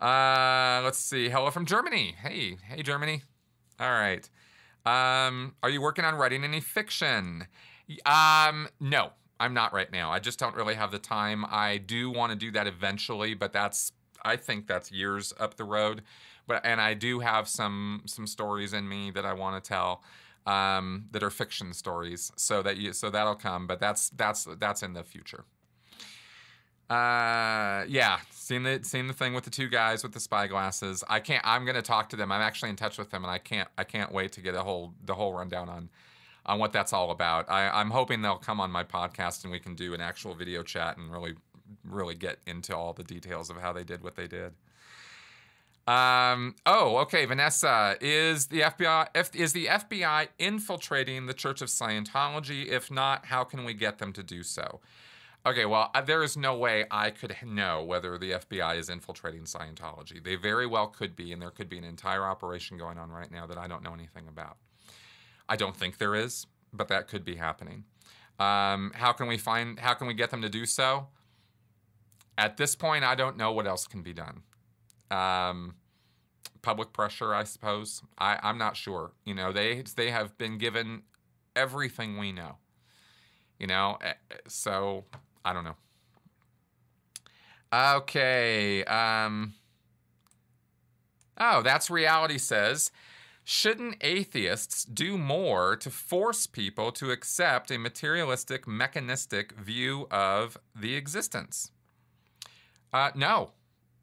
[0.00, 1.28] Uh, let's see.
[1.28, 2.14] Hello from Germany.
[2.22, 3.22] Hey, hey, Germany.
[3.80, 4.30] All right.
[4.86, 7.48] Um, are you working on writing any fiction?
[8.06, 9.10] Um, no,
[9.42, 10.12] I'm not right now.
[10.12, 11.44] I just don't really have the time.
[11.50, 13.90] I do want to do that eventually, but that's
[14.24, 16.02] I think that's years up the road.
[16.46, 20.04] But and I do have some some stories in me that I want to tell
[20.46, 22.30] um, that are fiction stories.
[22.36, 25.44] So that you so that'll come, but that's that's that's in the future.
[26.88, 31.02] Uh, yeah, seen the seen the thing with the two guys with the spy glasses.
[31.08, 31.44] I can't.
[31.44, 32.30] I'm gonna talk to them.
[32.30, 33.68] I'm actually in touch with them, and I can't.
[33.76, 35.90] I can't wait to get a whole the whole rundown on
[36.44, 37.50] on what that's all about.
[37.50, 40.62] I, I'm hoping they'll come on my podcast and we can do an actual video
[40.62, 41.34] chat and really
[41.84, 44.52] really get into all the details of how they did what they did.
[45.86, 47.24] Um, oh, okay.
[47.24, 52.68] Vanessa, is the FBI if, is the FBI infiltrating the Church of Scientology?
[52.68, 54.80] If not, how can we get them to do so?
[55.44, 60.22] Okay, well, there is no way I could know whether the FBI is infiltrating Scientology.
[60.22, 63.30] They very well could be, and there could be an entire operation going on right
[63.30, 64.58] now that I don't know anything about.
[65.52, 67.84] I don't think there is, but that could be happening.
[68.40, 69.78] Um, how can we find?
[69.78, 71.08] How can we get them to do so?
[72.38, 74.44] At this point, I don't know what else can be done.
[75.10, 75.74] Um,
[76.62, 78.02] public pressure, I suppose.
[78.16, 79.12] I, I'm not sure.
[79.26, 81.02] You know, they they have been given
[81.54, 82.56] everything we know.
[83.58, 85.04] You know, eh, eh, so
[85.44, 85.76] I don't know.
[87.74, 88.84] Okay.
[88.84, 89.52] Um,
[91.36, 92.90] oh, that's reality says.
[93.52, 100.94] Shouldn't atheists do more to force people to accept a materialistic, mechanistic view of the
[100.94, 101.70] existence?
[102.94, 103.50] Uh, no,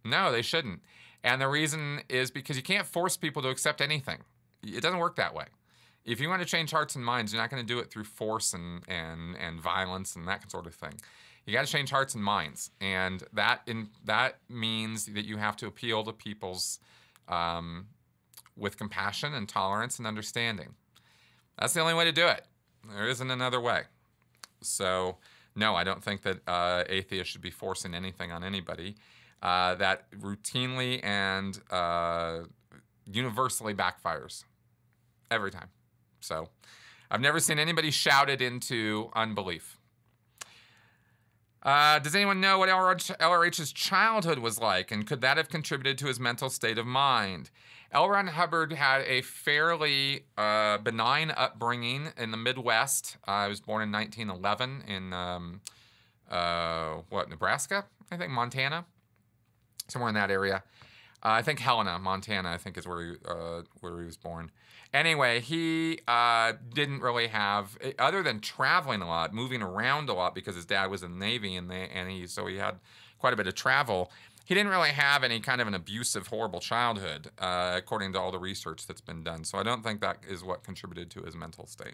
[0.05, 0.81] no, they shouldn't.
[1.23, 4.19] And the reason is because you can't force people to accept anything.
[4.61, 5.45] It doesn't work that way
[6.05, 8.03] if you want to change hearts and minds, you're not going to do it through
[8.03, 10.93] force and and and violence and that sort of thing.
[11.45, 15.55] You got to change hearts and minds, and that in that means that you have
[15.57, 16.79] to appeal to people's
[17.27, 17.87] um,
[18.59, 20.75] with compassion and tolerance and understanding.
[21.57, 22.45] That's the only way to do it.
[22.95, 23.83] There isn't another way.
[24.61, 25.17] So,
[25.55, 28.95] no, I don't think that uh, atheists should be forcing anything on anybody.
[29.41, 32.39] Uh, that routinely and uh,
[33.05, 34.43] universally backfires
[35.31, 35.69] every time.
[36.19, 36.49] So
[37.09, 39.78] I've never seen anybody shouted into unbelief.
[41.61, 46.07] Uh, does anyone know what LRH's childhood was like, and could that have contributed to
[46.07, 47.49] his mental state of mind?
[47.91, 48.07] L.
[48.07, 53.17] Ron Hubbard had a fairly uh, benign upbringing in the Midwest.
[53.27, 55.61] Uh, was born in 1911 in um,
[56.29, 58.85] uh, what Nebraska, I think Montana,
[59.87, 60.63] somewhere in that area.
[61.23, 64.51] Uh, I think Helena, Montana, I think is where he, uh, where he was born.
[64.93, 70.13] Anyway, he uh, didn't really have, eh, other than traveling a lot, moving around a
[70.13, 72.79] lot because his dad was in the Navy and they, and he so he had
[73.19, 74.11] quite a bit of travel.
[74.45, 78.31] He didn't really have any kind of an abusive, horrible childhood, uh, according to all
[78.31, 79.43] the research that's been done.
[79.43, 81.93] So I don't think that is what contributed to his mental state.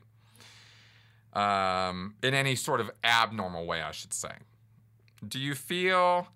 [1.33, 4.31] Um, in any sort of abnormal way, I should say.
[5.27, 6.29] Do you feel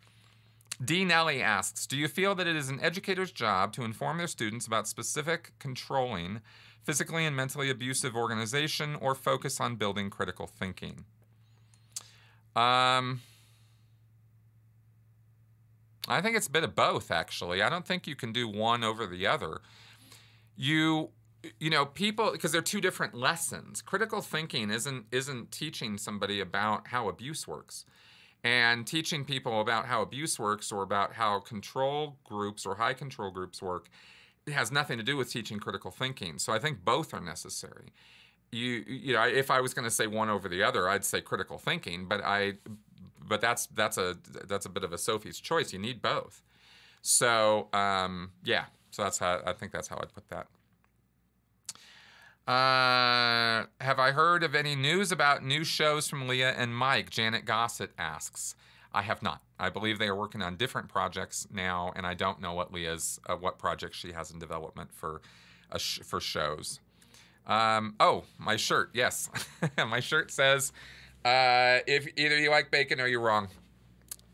[0.83, 1.03] D.
[1.03, 4.65] Nelly asks Do you feel that it is an educator's job to inform their students
[4.65, 6.41] about specific controlling,
[6.83, 11.05] physically and mentally abusive organization or focus on building critical thinking?
[12.55, 13.21] Um,
[16.07, 17.61] I think it's a bit of both, actually.
[17.61, 19.61] I don't think you can do one over the other.
[20.55, 21.09] You
[21.59, 26.87] you know people because they're two different lessons critical thinking isn't isn't teaching somebody about
[26.87, 27.85] how abuse works
[28.43, 33.32] and teaching people about how abuse works or about how control groups or high control
[33.32, 33.89] groups work
[34.52, 36.39] has nothing to do with teaching critical thinking.
[36.39, 37.93] So i think both are necessary.
[38.52, 41.21] You you know if i was going to say one over the other i'd say
[41.21, 42.54] critical thinking but i
[43.21, 45.71] but that's that's a that's a bit of a sophie's choice.
[45.71, 46.41] You need both.
[47.02, 48.65] So um, yeah.
[48.91, 50.47] So that's how i think that's how i'd put that
[52.49, 57.12] uh, have I heard of any news about new shows from Leah and Mike?
[57.12, 58.55] Janet Gossett asks.
[58.91, 59.43] I have not.
[59.59, 63.19] I believe they are working on different projects now, and I don't know what Leah's
[63.27, 65.21] uh, what projects she has in development for
[65.77, 66.79] sh- for shows.
[67.45, 68.89] Um, oh, my shirt.
[68.93, 69.29] Yes,
[69.77, 70.71] my shirt says,
[71.23, 73.49] uh, "If either you like bacon or you're wrong."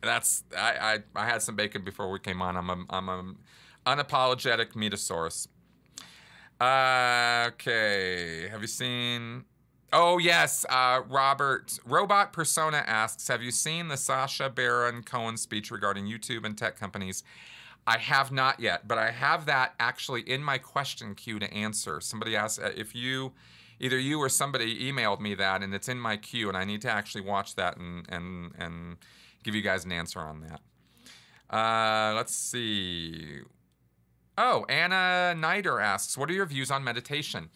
[0.01, 2.55] That's I, I I had some bacon before we came on.
[2.55, 3.33] I'm a I'm a
[3.85, 5.47] unapologetic meatasaurus.
[6.59, 8.47] Uh, okay.
[8.49, 9.45] Have you seen?
[9.91, 15.71] Oh yes, uh, Robert Robot Persona asks, "Have you seen the Sacha Baron Cohen speech
[15.71, 17.23] regarding YouTube and tech companies?"
[17.87, 22.01] I have not yet, but I have that actually in my question queue to answer.
[22.01, 23.33] Somebody asked uh, if you,
[23.79, 26.81] either you or somebody emailed me that, and it's in my queue, and I need
[26.81, 28.97] to actually watch that and and and
[29.43, 30.61] give you guys an answer on that.
[31.55, 33.41] Uh, let's see.
[34.37, 37.49] Oh, Anna Nider asks, What are your views on meditation?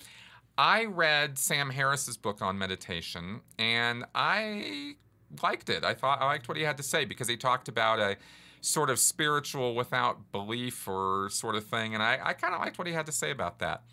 [0.57, 4.95] I read Sam Harris's book on meditation and I
[5.41, 5.83] liked it.
[5.83, 8.17] I thought I liked what he had to say because he talked about a
[8.61, 11.93] sort of spiritual without belief or sort of thing.
[11.93, 13.83] And I, I kind of liked what he had to say about that.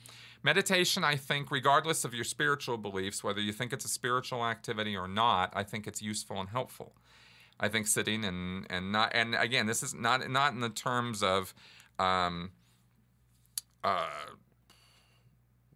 [0.43, 4.97] Meditation, I think, regardless of your spiritual beliefs, whether you think it's a spiritual activity
[4.97, 6.95] or not, I think it's useful and helpful.
[7.59, 11.23] I think sitting and and not and again, this is not not in the terms
[11.23, 11.55] of
[11.99, 12.51] um,
[13.85, 14.07] uh,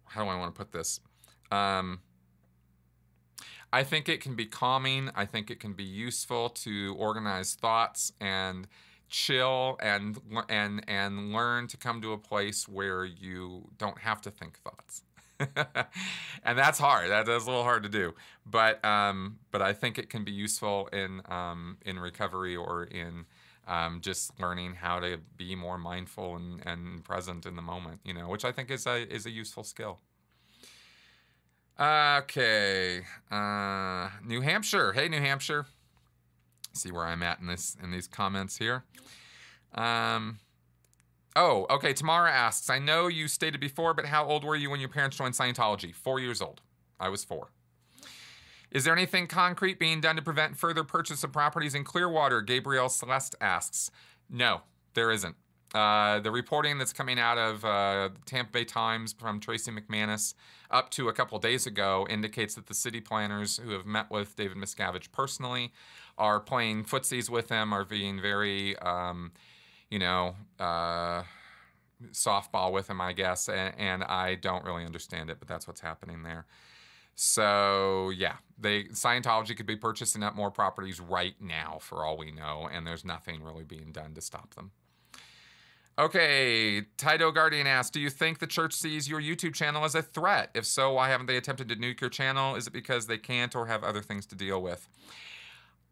[0.05, 0.99] how do I want to put this?
[1.51, 1.99] Um,
[3.73, 5.09] I think it can be calming.
[5.15, 8.67] I think it can be useful to organize thoughts and
[9.07, 14.31] chill and and and learn to come to a place where you don't have to
[14.31, 15.03] think thoughts.
[16.43, 17.09] and that's hard.
[17.09, 18.13] That is a little hard to do.
[18.45, 23.25] But um, but I think it can be useful in um, in recovery or in
[23.67, 28.13] um, just learning how to be more mindful and, and present in the moment, you
[28.13, 29.99] know, which I think is a, is a useful skill.
[31.79, 34.93] Okay, uh, New Hampshire.
[34.93, 35.65] Hey, New Hampshire.
[36.73, 38.83] See where I'm at in this in these comments here.
[39.73, 40.39] Um,
[41.35, 41.93] oh, okay.
[41.93, 45.17] Tamara asks, I know you stated before, but how old were you when your parents
[45.17, 45.93] joined Scientology?
[45.93, 46.61] Four years old.
[46.99, 47.49] I was four.
[48.71, 52.41] Is there anything concrete being done to prevent further purchase of properties in Clearwater?
[52.41, 53.91] Gabrielle Celeste asks.
[54.29, 54.61] No,
[54.93, 55.35] there isn't.
[55.73, 60.33] Uh, the reporting that's coming out of uh, Tampa Bay Times from Tracey McManus
[60.69, 64.35] up to a couple days ago indicates that the city planners who have met with
[64.35, 65.71] David Miscavige personally
[66.17, 69.31] are playing footsies with him, are being very, um,
[69.89, 71.23] you know, uh,
[72.11, 73.47] softball with him, I guess.
[73.47, 76.45] And, and I don't really understand it, but that's what's happening there.
[77.15, 82.31] So yeah, they Scientology could be purchasing up more properties right now for all we
[82.31, 84.71] know, and there's nothing really being done to stop them.
[85.99, 90.01] Okay, Tito Guardian asks, do you think the church sees your YouTube channel as a
[90.01, 90.49] threat?
[90.55, 92.55] If so, why haven't they attempted to nuke your channel?
[92.55, 94.87] Is it because they can't or have other things to deal with?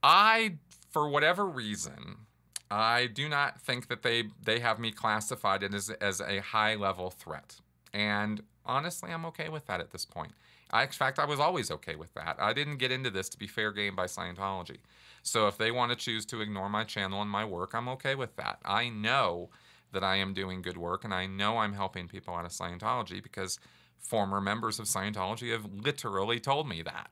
[0.01, 0.55] I,
[0.89, 2.25] for whatever reason,
[2.71, 7.09] I do not think that they they have me classified as as a high level
[7.09, 7.57] threat,
[7.93, 10.31] and honestly, I'm okay with that at this point.
[10.71, 12.37] I, in fact, I was always okay with that.
[12.39, 14.77] I didn't get into this to be fair game by Scientology.
[15.23, 18.15] So if they want to choose to ignore my channel and my work, I'm okay
[18.15, 18.59] with that.
[18.63, 19.49] I know
[19.91, 23.21] that I am doing good work and I know I'm helping people out of Scientology
[23.21, 23.59] because
[23.97, 27.09] former members of Scientology have literally told me that.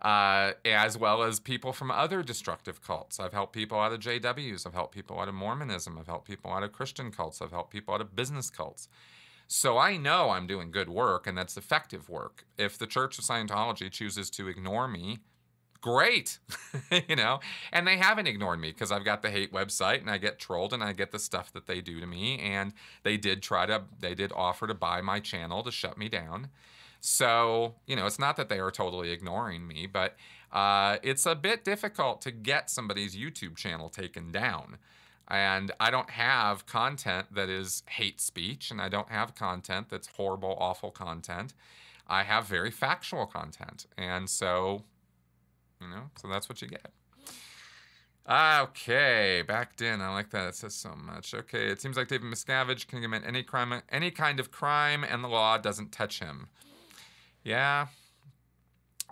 [0.00, 3.18] Uh, as well as people from other destructive cults.
[3.18, 6.52] I've helped people out of JWs, I've helped people out of Mormonism, I've helped people
[6.52, 8.88] out of Christian cults, I've helped people out of business cults.
[9.48, 12.44] So I know I'm doing good work and that's effective work.
[12.58, 15.20] If the Church of Scientology chooses to ignore me,
[15.80, 16.38] great,
[17.08, 17.40] you know,
[17.72, 20.74] and they haven't ignored me because I've got the hate website and I get trolled
[20.74, 22.38] and I get the stuff that they do to me.
[22.40, 22.74] And
[23.04, 26.48] they did try to, they did offer to buy my channel to shut me down.
[27.00, 30.16] So, you know, it's not that they are totally ignoring me, but
[30.52, 34.76] uh, it's a bit difficult to get somebody's YouTube channel taken down.
[35.30, 40.08] And I don't have content that is hate speech, and I don't have content that's
[40.16, 41.52] horrible, awful content.
[42.06, 43.86] I have very factual content.
[43.98, 44.84] And so,
[45.80, 46.90] you know, so that's what you get.
[48.30, 50.00] Okay, backed in.
[50.02, 50.48] I like that.
[50.48, 51.32] It says so much.
[51.34, 55.24] Okay, it seems like David Miscavige can commit any crime, any kind of crime, and
[55.24, 56.48] the law doesn't touch him.
[57.42, 57.86] Yeah.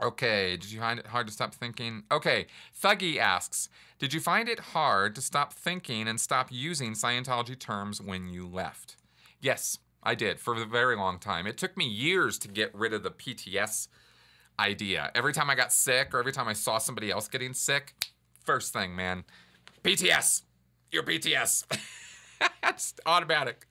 [0.02, 2.02] Okay, did you find it hard to stop thinking?
[2.12, 2.46] Okay,
[2.82, 3.68] Thuggy asks,
[3.98, 8.46] did you find it hard to stop thinking and stop using Scientology terms when you
[8.46, 8.96] left?
[9.40, 11.46] Yes, I did for a very long time.
[11.46, 13.88] It took me years to get rid of the PTS
[14.58, 15.10] idea.
[15.14, 17.94] Every time I got sick or every time I saw somebody else getting sick,
[18.44, 19.24] first thing, man,
[19.82, 20.42] PTS.
[20.90, 21.64] You're PTS.
[22.62, 23.66] That's automatic.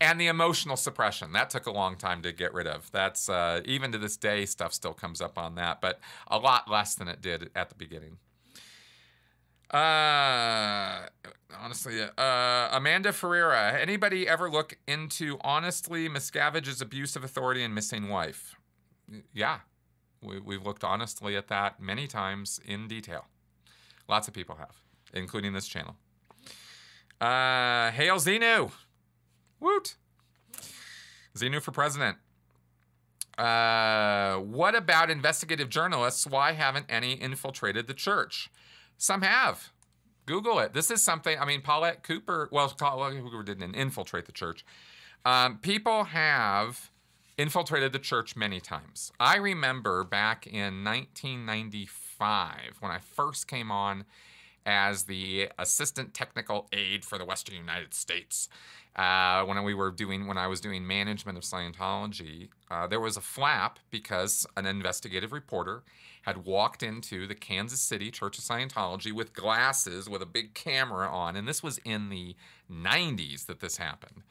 [0.00, 2.90] And the emotional suppression that took a long time to get rid of.
[2.90, 6.70] That's uh, even to this day, stuff still comes up on that, but a lot
[6.70, 8.16] less than it did at the beginning.
[9.70, 11.06] Uh,
[11.56, 13.78] honestly, uh, Amanda Ferreira.
[13.80, 18.56] Anybody ever look into honestly Miscavige's abuse of authority and missing wife?
[19.32, 19.60] Yeah,
[20.22, 23.26] we, we've looked honestly at that many times in detail.
[24.08, 24.76] Lots of people have,
[25.12, 25.96] including this channel.
[27.20, 28.72] Uh, hail Xenu.
[29.60, 29.94] Woot.
[31.36, 32.16] Xenu for president.
[33.38, 36.26] Uh, what about investigative journalists?
[36.26, 38.50] Why haven't any infiltrated the church?
[38.98, 39.70] Some have.
[40.26, 40.74] Google it.
[40.74, 44.64] This is something, I mean, Paulette Cooper, well, Paulette Cooper didn't infiltrate the church.
[45.24, 46.90] Um, people have
[47.38, 49.12] infiltrated the church many times.
[49.18, 54.04] I remember back in 1995 when I first came on
[54.66, 58.48] as the assistant technical aide for the Western United States.
[58.96, 63.16] Uh, when we were doing, when I was doing management of Scientology, uh, there was
[63.16, 65.82] a flap because an investigative reporter
[66.22, 71.08] had walked into the Kansas City Church of Scientology with glasses with a big camera
[71.08, 72.34] on, and this was in the
[72.70, 74.22] 90s that this happened,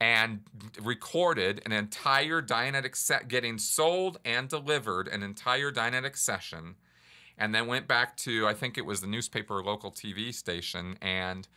[0.00, 0.40] and
[0.80, 6.76] recorded an entire Dianetic set getting sold and delivered an entire Dianetic session,
[7.38, 11.48] and then went back to I think it was the newspaper local TV station and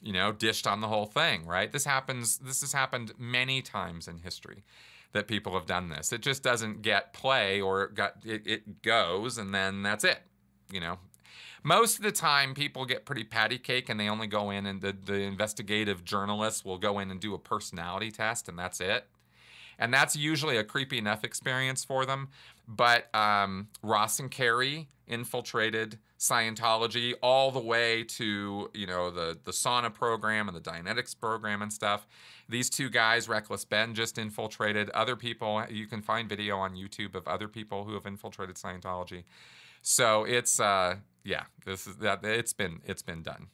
[0.00, 1.46] you know dished on the whole thing.
[1.46, 1.70] Right?
[1.70, 2.38] This happens.
[2.38, 4.64] This has happened many times in history
[5.12, 6.12] that people have done this.
[6.12, 10.20] It just doesn't get play or it got it, it goes and then that's it.
[10.70, 10.98] You know,
[11.62, 14.80] most of the time people get pretty patty cake and they only go in and
[14.80, 19.06] the, the investigative journalists will go in and do a personality test and that's it.
[19.80, 22.28] And that's usually a creepy enough experience for them.
[22.68, 29.50] But um, Ross and Carrie infiltrated Scientology all the way to you know the the
[29.50, 32.06] sauna program and the Dianetics program and stuff.
[32.48, 34.90] These two guys, Reckless Ben, just infiltrated.
[34.90, 39.24] Other people, you can find video on YouTube of other people who have infiltrated Scientology.
[39.82, 43.48] So it's uh, yeah, this is that it's been it's been done.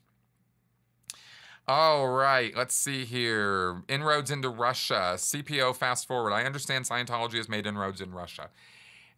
[1.69, 3.83] All right, let's see here.
[3.89, 5.15] Inroads into Russia.
[5.17, 6.33] CPO fast forward.
[6.33, 8.51] I understand Scientology has made inroads in Russia.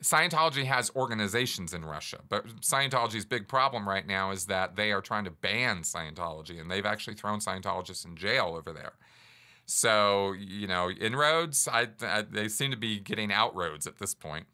[0.03, 5.03] Scientology has organizations in Russia, but Scientology's big problem right now is that they are
[5.03, 8.93] trying to ban Scientology, and they've actually thrown Scientologists in jail over there.
[9.67, 14.47] So, you know, inroads, I, I, they seem to be getting outroads at this point.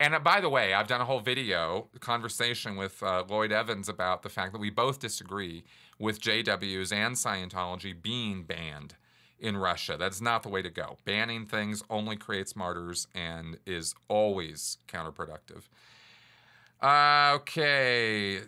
[0.00, 3.88] And uh, by the way, I've done a whole video conversation with uh, Lloyd Evans
[3.88, 5.64] about the fact that we both disagree
[5.98, 8.94] with JWs and Scientology being banned
[9.40, 9.96] in Russia.
[9.98, 10.98] That's not the way to go.
[11.04, 15.64] Banning things only creates martyrs and is always counterproductive.
[16.80, 18.40] Uh, okay.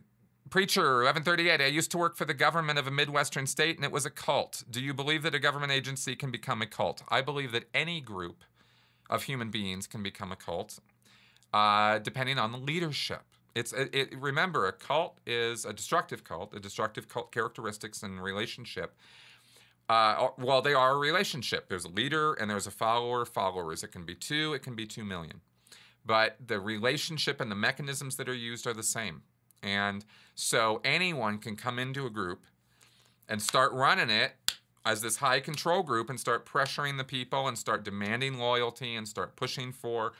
[0.50, 1.60] Preacher, 1138.
[1.60, 4.10] I used to work for the government of a Midwestern state and it was a
[4.10, 4.64] cult.
[4.68, 7.02] Do you believe that a government agency can become a cult?
[7.08, 8.42] I believe that any group
[9.08, 10.78] of human beings can become a cult,
[11.52, 13.22] uh, depending on the leadership.
[13.54, 18.22] It's it, it, remember a cult is a destructive cult, a destructive cult characteristics and
[18.22, 18.94] relationship
[19.90, 21.68] uh, well, they are a relationship.
[21.68, 23.24] There's a leader and there's a follower.
[23.24, 23.82] Followers.
[23.82, 24.54] It can be two.
[24.54, 25.40] It can be two million.
[26.06, 29.22] But the relationship and the mechanisms that are used are the same.
[29.64, 30.04] And
[30.36, 32.44] so anyone can come into a group
[33.28, 34.34] and start running it
[34.86, 39.08] as this high control group and start pressuring the people and start demanding loyalty and
[39.08, 40.12] start pushing for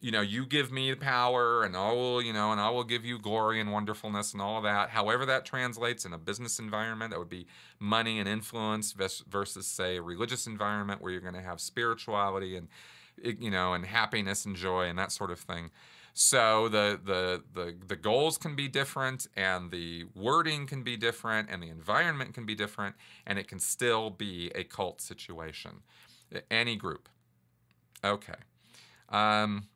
[0.00, 2.84] you know, you give me the power and I will, you know, and I will
[2.84, 4.90] give you glory and wonderfulness and all of that.
[4.90, 7.46] However, that translates in a business environment, that would be
[7.80, 12.68] money and influence versus, say, a religious environment where you're going to have spirituality and,
[13.22, 15.70] you know, and happiness and joy and that sort of thing.
[16.18, 21.50] So the, the the the goals can be different, and the wording can be different,
[21.50, 22.94] and the environment can be different,
[23.26, 25.82] and it can still be a cult situation.
[26.50, 27.10] Any group.
[28.02, 28.32] Okay.
[29.10, 29.68] Um,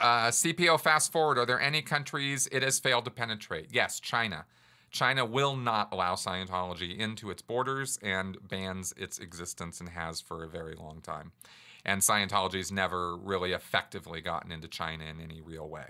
[0.00, 3.68] uh, CPO fast forward, are there any countries it has failed to penetrate?
[3.70, 4.46] Yes, China.
[4.90, 10.44] China will not allow Scientology into its borders and bans its existence and has for
[10.44, 11.32] a very long time.
[11.84, 15.86] And Scientology's never really effectively gotten into China in any real way.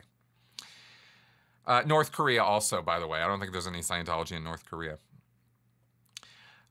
[1.67, 3.21] Uh, North Korea also, by the way.
[3.21, 4.99] I don't think there's any Scientology in North Korea.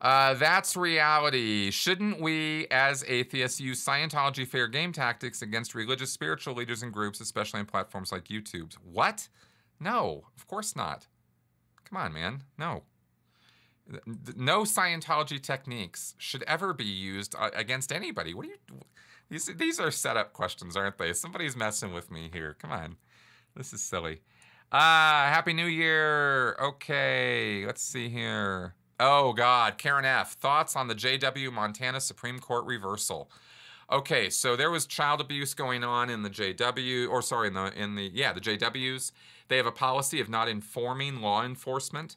[0.04, 1.72] Uh, that's reality.
[1.72, 7.22] Shouldn't we, as atheists, use Scientology fair game tactics against religious spiritual leaders and groups,
[7.22, 8.76] especially on platforms like YouTube's?
[8.84, 9.30] What?
[9.80, 11.08] No, of course not.
[11.86, 12.44] Come on, man.
[12.58, 12.84] No.
[14.36, 18.34] No Scientology techniques should ever be used uh, against anybody.
[18.34, 18.58] What are you?
[19.30, 21.14] These, these are setup questions, aren't they?
[21.14, 22.58] Somebody's messing with me here.
[22.60, 22.98] Come on.
[23.56, 24.22] This is silly.
[24.70, 26.58] Ah, Happy New Year.
[26.62, 28.76] Okay, let's see here.
[29.06, 29.78] Oh, God.
[29.78, 30.32] Karen F.
[30.32, 33.30] Thoughts on the JW Montana Supreme Court reversal?
[33.92, 37.78] Okay, so there was child abuse going on in the JW, or sorry, in the
[37.78, 39.12] in the yeah the JWs.
[39.50, 42.16] They have a policy of not informing law enforcement,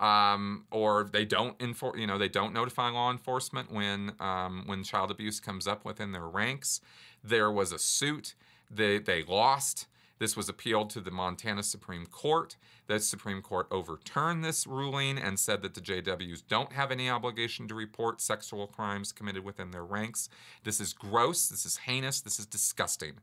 [0.00, 2.00] um, or they don't inform.
[2.00, 6.10] You know, they don't notify law enforcement when um, when child abuse comes up within
[6.10, 6.80] their ranks.
[7.22, 8.34] There was a suit.
[8.68, 9.86] They they lost.
[10.18, 12.56] This was appealed to the Montana Supreme Court.
[12.86, 17.66] The Supreme Court overturned this ruling and said that the JWs don't have any obligation
[17.68, 20.28] to report sexual crimes committed within their ranks.
[20.62, 23.14] This is gross, this is heinous, this is disgusting.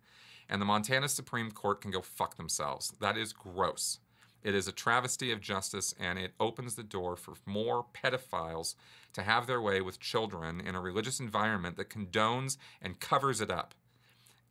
[0.50, 2.94] And the Montana Supreme Court can go fuck themselves.
[3.00, 4.00] That is gross.
[4.44, 8.76] It is a travesty of justice and it opens the door for more pedophiles
[9.14, 13.52] to have their way with children in a religious environment that condones and covers it
[13.52, 13.76] up.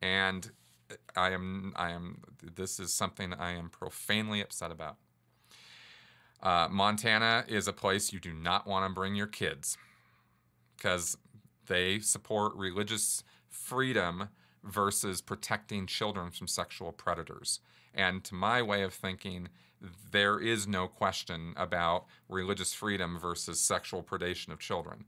[0.01, 0.53] And
[1.17, 2.23] I am, I am,
[2.57, 4.97] this is something I am profanely upset about.
[6.43, 9.77] Uh, Montana is a place you do not want to bring your kids
[10.77, 11.17] because
[11.67, 14.29] they support religious freedom
[14.65, 17.61] versus protecting children from sexual predators.
[17.95, 19.49] And to my way of thinking,
[20.11, 25.05] there is no question about religious freedom versus sexual predation of children.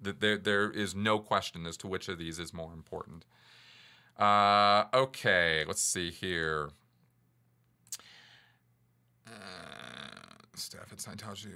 [0.00, 3.24] There, there is no question as to which of these is more important.
[4.18, 6.70] Uh, okay, let's see here.
[9.26, 9.30] Uh,
[10.54, 11.46] staff at Scientology,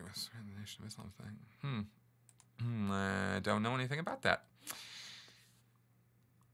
[0.59, 1.37] Nation of Islam thing.
[1.63, 1.81] Hmm.
[2.61, 2.91] hmm.
[2.93, 4.45] I don't know anything about that.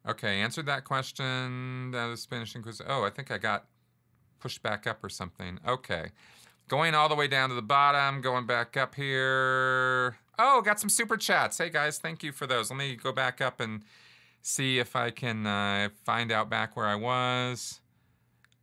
[0.08, 1.92] Okay, answered that question.
[1.92, 2.86] Uh, the Spanish Inquisition.
[2.88, 3.66] Oh, I think I got
[4.38, 5.58] pushed back up or something.
[5.66, 6.10] Okay.
[6.68, 10.16] Going all the way down to the bottom, going back up here.
[10.38, 11.58] Oh, got some super chats.
[11.58, 12.70] Hey guys, thank you for those.
[12.70, 13.82] Let me go back up and
[14.46, 17.80] see if I can uh, find out back where I was.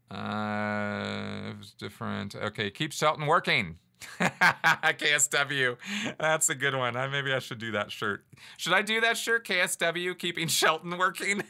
[0.10, 2.36] Uh, it was different.
[2.36, 3.78] Okay, keep Shelton working.
[4.20, 5.78] KSW.
[6.18, 6.96] That's a good one.
[6.96, 8.26] I, maybe I should do that shirt.
[8.58, 9.46] Should I do that shirt?
[9.46, 11.44] KSW, keeping Shelton working.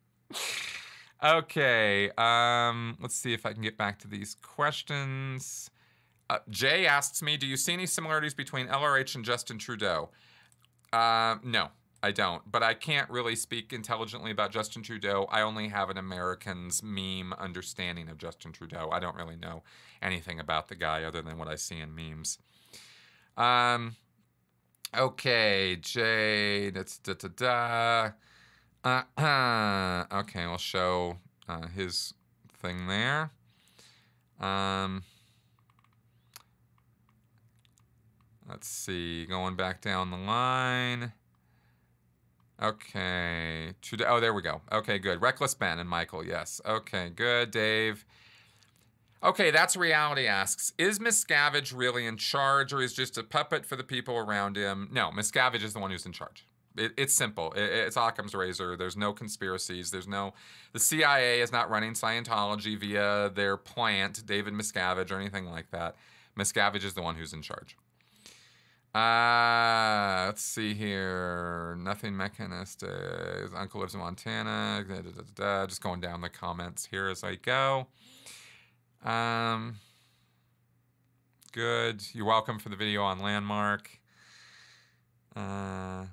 [1.24, 2.10] okay.
[2.18, 5.70] Um, let's see if I can get back to these questions.
[6.28, 10.10] Uh, Jay asks me, do you see any similarities between LRH and Justin Trudeau?
[10.92, 11.70] Uh, no.
[12.02, 15.26] I don't, but I can't really speak intelligently about Justin Trudeau.
[15.30, 18.88] I only have an American's meme understanding of Justin Trudeau.
[18.90, 19.62] I don't really know
[20.00, 22.38] anything about the guy other than what I see in memes.
[23.36, 23.96] Um,
[24.96, 28.10] okay, Jay, that's da da da.
[28.82, 32.14] Uh, uh, okay, we'll show uh, his
[32.62, 33.30] thing there.
[34.40, 35.02] Um,
[38.48, 41.12] let's see, going back down the line.
[42.62, 43.72] Okay.
[44.06, 44.60] Oh, there we go.
[44.70, 45.22] Okay, good.
[45.22, 46.60] Reckless Ben and Michael, yes.
[46.66, 47.50] Okay, good.
[47.50, 48.04] Dave.
[49.22, 53.76] Okay, that's reality asks Is Miscavige really in charge or is just a puppet for
[53.76, 54.88] the people around him?
[54.92, 56.46] No, Miscavige is the one who's in charge.
[56.76, 57.52] It, it's simple.
[57.52, 58.76] It, it's Occam's razor.
[58.76, 59.90] There's no conspiracies.
[59.90, 60.34] There's no.
[60.72, 65.96] The CIA is not running Scientology via their plant, David Miscavige, or anything like that.
[66.38, 67.76] Miscavige is the one who's in charge.
[68.94, 71.76] Uh, let's see here.
[71.78, 72.90] Nothing mechanistic.
[73.42, 74.84] His Uncle lives in Montana.
[74.88, 77.86] Da, da, da, Just going down the comments here as I go.
[79.04, 79.76] Um,
[81.52, 82.02] good.
[82.12, 84.00] You're welcome for the video on Landmark.
[85.36, 86.06] Uh,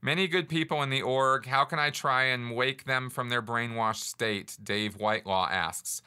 [0.00, 1.46] many good people in the org.
[1.46, 4.56] How can I try and wake them from their brainwashed state?
[4.62, 6.00] Dave Whitelaw asks.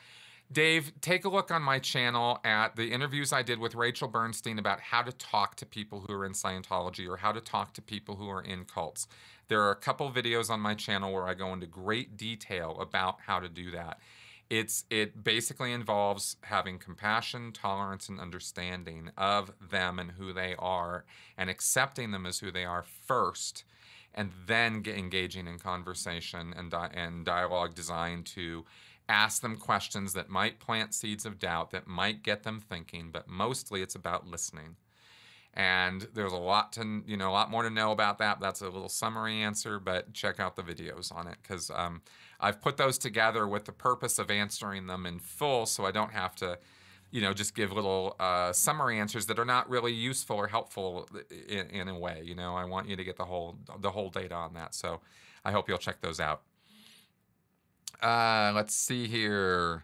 [0.51, 4.57] Dave, take a look on my channel at the interviews I did with Rachel Bernstein
[4.57, 7.81] about how to talk to people who are in Scientology or how to talk to
[7.81, 9.07] people who are in cults.
[9.49, 13.17] There are a couple videos on my channel where I go into great detail about
[13.25, 13.99] how to do that.
[14.49, 21.03] It's it basically involves having compassion, tolerance, and understanding of them and who they are,
[21.37, 23.65] and accepting them as who they are first,
[24.15, 28.63] and then engaging in conversation and di- and dialogue designed to
[29.09, 33.27] Ask them questions that might plant seeds of doubt, that might get them thinking, but
[33.27, 34.75] mostly it's about listening.
[35.53, 38.39] And there's a lot to, you know, a lot more to know about that.
[38.39, 42.01] That's a little summary answer, but check out the videos on it because um,
[42.39, 46.11] I've put those together with the purpose of answering them in full so I don't
[46.11, 46.59] have to,
[47.09, 51.09] you know, just give little uh, summary answers that are not really useful or helpful
[51.49, 52.21] in, in a way.
[52.23, 54.75] You know, I want you to get the whole the whole data on that.
[54.75, 55.01] So
[55.43, 56.41] I hope you'll check those out.
[58.01, 59.83] Uh, let's see here.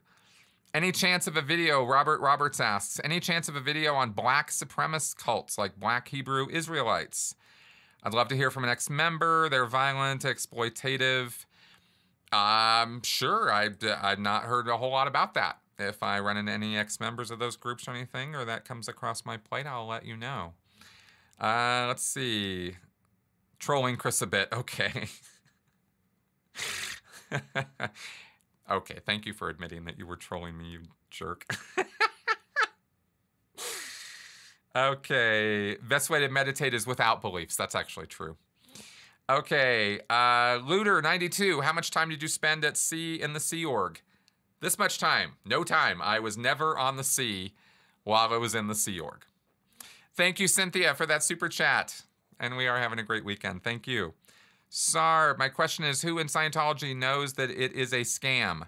[0.74, 4.50] Any chance of a video, Robert Roberts asks, any chance of a video on black
[4.50, 7.36] supremacist cults like black Hebrew Israelites?
[8.02, 9.50] I'd love to hear from an ex member.
[9.50, 11.46] They're violent, exploitative.
[12.32, 15.60] Um, sure, I've, I've not heard a whole lot about that.
[15.78, 18.88] If I run into any ex members of those groups or anything, or that comes
[18.88, 20.54] across my plate, I'll let you know.
[21.40, 22.78] Uh, let's see.
[23.60, 24.50] Trolling Chris a bit.
[24.54, 25.08] Okay.
[28.72, 30.80] Okay, thank you for admitting that you were trolling me, you
[31.10, 31.46] jerk.
[34.76, 37.58] okay, best way to meditate is without beliefs.
[37.58, 38.38] That's actually true.
[39.30, 44.02] Okay, uh, Looter92, how much time did you spend at sea in the Sea Org?
[44.62, 45.34] This much time.
[45.46, 46.02] No time.
[46.02, 47.54] I was never on the sea
[48.06, 49.26] while I was in the Sea Org.
[50.16, 52.04] Thank you, Cynthia, for that super chat.
[52.40, 53.64] And we are having a great weekend.
[53.64, 54.14] Thank you.
[54.76, 58.68] Sar, my question is who in Scientology knows that it is a scam?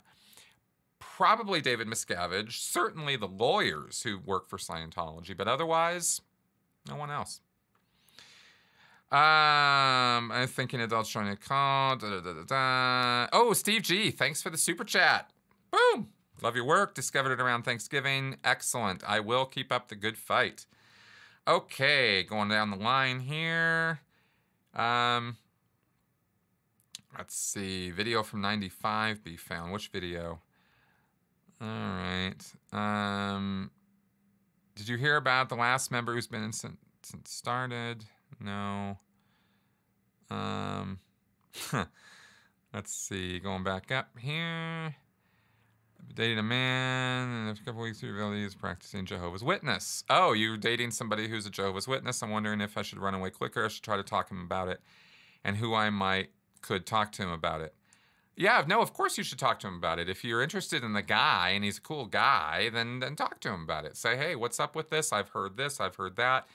[1.00, 6.22] Probably David Miscavige, certainly the lawyers who work for Scientology, but otherwise,
[6.88, 7.42] no one else.
[9.12, 11.96] Um, I'm thinking adults trying to call.
[11.96, 15.32] Da, da, da, oh, Steve G, thanks for the super chat.
[15.72, 16.10] Boom.
[16.44, 16.94] Love your work.
[16.94, 18.38] Discovered it around Thanksgiving.
[18.44, 19.04] Excellent.
[19.08, 20.68] I will keep up the good fight.
[21.48, 24.02] Okay, going down the line here.
[24.76, 25.38] Um,
[27.18, 27.92] Let's see.
[27.92, 29.72] Video from 95 be found.
[29.72, 30.42] Which video?
[31.62, 32.36] All right.
[32.74, 33.72] Um,
[34.76, 38.04] did you hear about the last member who's been in since, since started?
[38.40, 38.98] No.
[40.30, 41.00] Um,
[42.74, 43.40] let's see.
[43.40, 44.96] Going back up here.
[46.14, 50.04] Dating a man, and a couple weeks revealed he is practicing Jehovah's Witness.
[50.10, 52.22] Oh, you're dating somebody who's a Jehovah's Witness.
[52.22, 53.66] I'm wondering if I should run away quicker.
[53.66, 54.82] I should try to talk him about it,
[55.44, 56.30] and who I might
[56.66, 57.76] could talk to him about it.
[58.36, 60.10] Yeah, no, of course you should talk to him about it.
[60.10, 63.50] If you're interested in the guy and he's a cool guy, then then talk to
[63.50, 63.96] him about it.
[63.96, 65.14] Say, hey, what's up with this?
[65.14, 65.80] I've heard this.
[65.80, 66.48] I've heard that.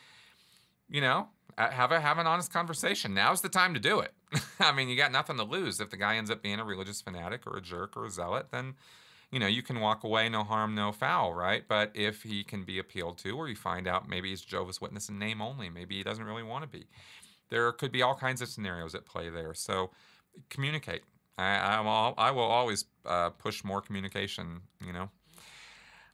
[0.90, 3.14] You know, have a have an honest conversation.
[3.14, 4.12] Now's the time to do it.
[4.60, 5.80] I mean, you got nothing to lose.
[5.80, 8.48] If the guy ends up being a religious fanatic or a jerk or a zealot,
[8.50, 8.74] then
[9.30, 11.62] you know you can walk away, no harm, no foul, right?
[11.66, 15.08] But if he can be appealed to, or you find out maybe he's Jehovah's Witness
[15.08, 16.86] in name only, maybe he doesn't really want to be
[17.50, 19.54] there could be all kinds of scenarios at play there.
[19.54, 19.90] So
[20.48, 21.02] communicate.
[21.36, 25.10] I, I'm all, I will always uh, push more communication, you know.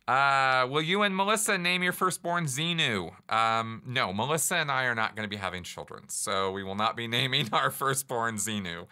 [0.09, 3.11] Uh, will you and Melissa name your firstborn Xenu?
[3.29, 6.77] Um, no, Melissa and I are not going to be having children, so we will
[6.77, 8.87] not be naming our firstborn Xenu.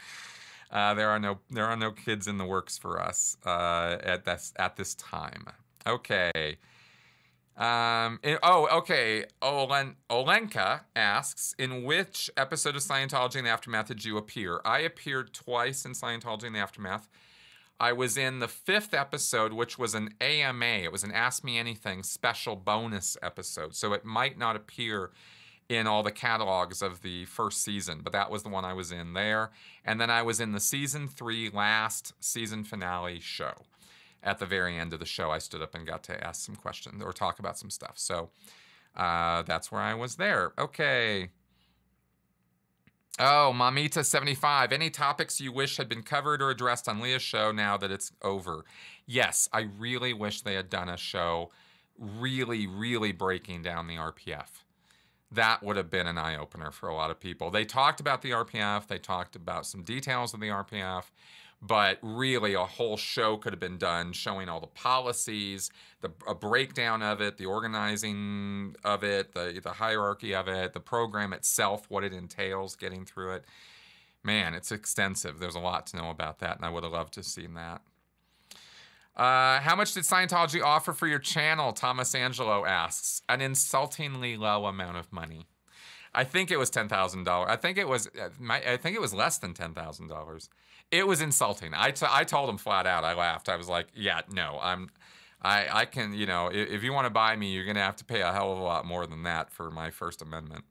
[0.73, 4.25] Uh, there are no there are no kids in the works for us uh, at
[4.25, 5.47] this at this time.
[5.87, 6.59] Okay.
[7.57, 9.27] Um, in, oh, okay.
[9.41, 14.61] Olen, Olenka asks, in which episode of Scientology in the Aftermath did you appear?
[14.65, 17.09] I appeared twice in Scientology in the Aftermath.
[17.79, 20.65] I was in the fifth episode, which was an AMA.
[20.65, 23.75] It was an Ask Me Anything special bonus episode.
[23.75, 25.11] So it might not appear
[25.69, 28.93] in all the catalogs of the first season, but that was the one I was
[28.93, 29.51] in there.
[29.85, 33.55] And then I was in the season three last season finale show
[34.25, 36.57] at the very end of the show, I stood up and got to ask some
[36.57, 37.95] questions or talk about some stuff.
[37.97, 38.31] So
[38.97, 40.53] uh, that's where I was there.
[40.59, 41.29] Okay.
[43.21, 44.73] Oh, Mamita75.
[44.73, 48.11] Any topics you wish had been covered or addressed on Leah's show now that it's
[48.23, 48.65] over?
[49.07, 51.51] Yes, I really wish they had done a show
[51.97, 54.65] really, really breaking down the RPF.
[55.31, 57.51] That would have been an eye opener for a lot of people.
[57.51, 61.05] They talked about the RPF, they talked about some details of the RPF
[61.67, 66.35] but really a whole show could have been done showing all the policies, the a
[66.35, 71.87] breakdown of it, the organizing of it, the the hierarchy of it, the program itself,
[71.89, 73.45] what it entails, getting through it.
[74.23, 75.39] Man, it's extensive.
[75.39, 77.55] There's a lot to know about that, and I would have loved to have seen
[77.55, 77.83] that.
[79.17, 81.73] Uh, how much did Scientology offer for your channel?
[81.73, 83.23] Thomas Angelo asks.
[83.29, 85.47] An insultingly low amount of money.
[86.15, 87.49] I think it was ten thousand dollars.
[87.51, 88.09] I think it was.
[88.09, 90.49] Uh, I think it was less than ten thousand dollars.
[90.91, 91.73] It was insulting.
[91.75, 93.05] I, t- I told him flat out.
[93.05, 93.49] I laughed.
[93.49, 94.91] I was like, "Yeah, no, I'm,
[95.43, 97.97] I, I can, you know, if, if you want to buy me, you're gonna have
[97.97, 100.65] to pay a hell of a lot more than that for my First Amendment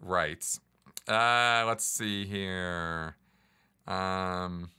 [0.00, 0.60] rights."
[1.08, 3.16] Uh, let's see here.
[3.86, 4.70] Um,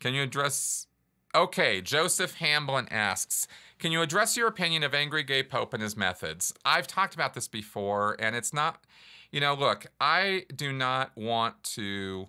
[0.00, 0.88] can you address
[1.34, 3.46] Okay, Joseph Hamblin asks,
[3.78, 6.52] can you address your opinion of angry gay pope and his methods?
[6.64, 8.84] I've talked about this before, and it's not,
[9.30, 12.28] you know, look, I do not want to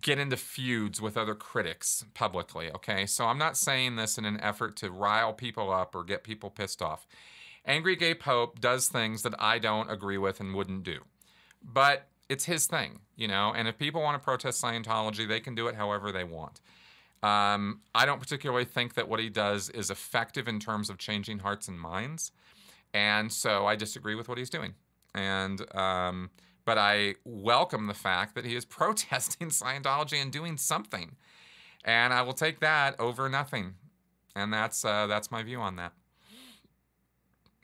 [0.00, 3.04] get into feuds with other critics publicly, okay?
[3.04, 6.48] So I'm not saying this in an effort to rile people up or get people
[6.48, 7.06] pissed off.
[7.66, 11.00] Angry Gay Pope does things that I don't agree with and wouldn't do.
[11.62, 15.54] But it's his thing, you know, and if people want to protest Scientology, they can
[15.54, 16.60] do it however they want.
[17.22, 21.38] Um, I don't particularly think that what he does is effective in terms of changing
[21.38, 22.32] hearts and minds.
[22.92, 24.74] And so I disagree with what he's doing.
[25.14, 26.30] And, um,
[26.64, 31.16] but I welcome the fact that he is protesting Scientology and doing something.
[31.84, 33.74] And I will take that over nothing.
[34.34, 35.92] And that's, uh, that's my view on that.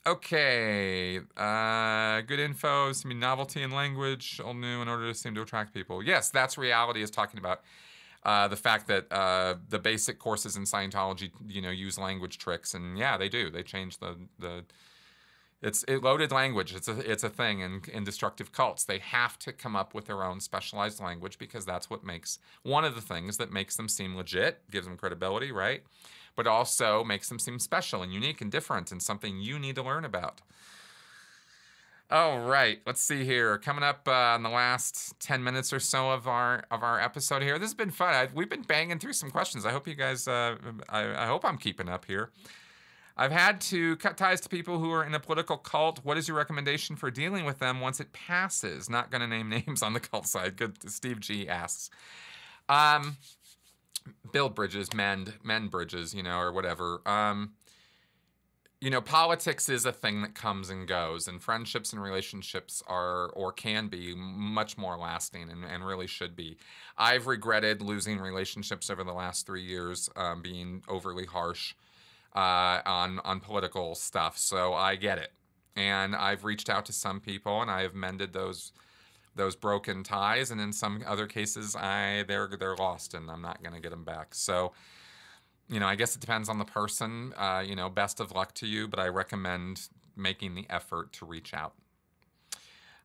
[0.06, 2.90] Okay, uh, good info.
[3.04, 6.02] Mean, novelty in language, all new in order to seem to attract people.
[6.02, 7.61] Yes, that's reality is talking about
[8.24, 12.74] uh, the fact that uh, the basic courses in Scientology, you know, use language tricks,
[12.74, 13.50] and yeah, they do.
[13.50, 14.64] They change the the.
[15.60, 16.72] It's it loaded language.
[16.74, 18.84] It's a it's a thing in in destructive cults.
[18.84, 22.84] They have to come up with their own specialized language because that's what makes one
[22.84, 25.82] of the things that makes them seem legit, gives them credibility, right?
[26.38, 29.82] but also makes them seem special and unique and different and something you need to
[29.82, 30.40] learn about.
[32.11, 33.59] All right, let's see here.
[33.59, 37.42] Coming up uh, in the last ten minutes or so of our of our episode
[37.42, 38.14] here, this has been fun.
[38.14, 39.66] I've, we've been banging through some questions.
[39.66, 40.26] I hope you guys.
[40.26, 40.56] Uh,
[40.88, 42.30] I, I hope I'm keeping up here.
[43.14, 46.00] I've had to cut ties to people who are in a political cult.
[46.02, 48.88] What is your recommendation for dealing with them once it passes?
[48.88, 50.56] Not going to name names on the cult side.
[50.56, 50.90] Good.
[50.90, 51.90] Steve G asks.
[52.70, 53.18] Um,
[54.32, 57.00] build bridges, mend mend bridges, you know, or whatever.
[57.04, 57.52] Um,
[58.81, 63.31] you know, politics is a thing that comes and goes, and friendships and relationships are
[63.31, 66.57] or can be much more lasting and, and really should be.
[66.97, 71.74] I've regretted losing relationships over the last three years, um, being overly harsh
[72.37, 74.39] uh, on on political stuff.
[74.39, 75.33] So I get it,
[75.74, 78.72] and I've reached out to some people, and I have mended those
[79.35, 83.61] those broken ties, and in some other cases, I they're they're lost, and I'm not
[83.61, 84.37] going to get them back.
[84.37, 84.72] So,
[85.68, 87.32] you know, I guess it depends on the person.
[87.36, 91.26] Uh, you know, best of luck to you, but I recommend making the effort to
[91.26, 91.74] reach out.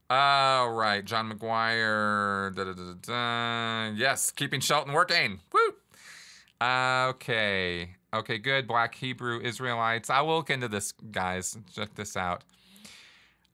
[0.10, 2.54] All right, John McGuire.
[2.56, 5.40] Da, da, da, yes, keeping Shelton working.
[5.52, 5.74] Woo.
[6.62, 7.96] Okay.
[8.14, 8.68] Okay, good.
[8.68, 10.10] Black Hebrew Israelites.
[10.10, 11.58] I will look into this, guys.
[11.74, 12.44] Check this out.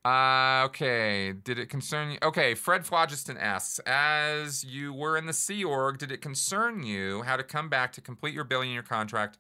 [0.09, 1.33] Uh, okay.
[1.33, 2.17] Did it concern you?
[2.23, 7.21] Okay, Fred Phlogiston asks, as you were in the Sea Org, did it concern you
[7.23, 9.37] how to come back to complete your billion year contract,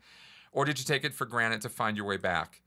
[0.51, 2.61] or did you take it for granted to find your way back?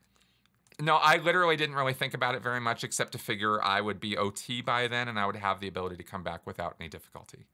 [0.81, 4.01] No, I literally didn't really think about it very much, except to figure I would
[4.01, 6.89] be OT by then and I would have the ability to come back without any
[6.89, 7.45] difficulty.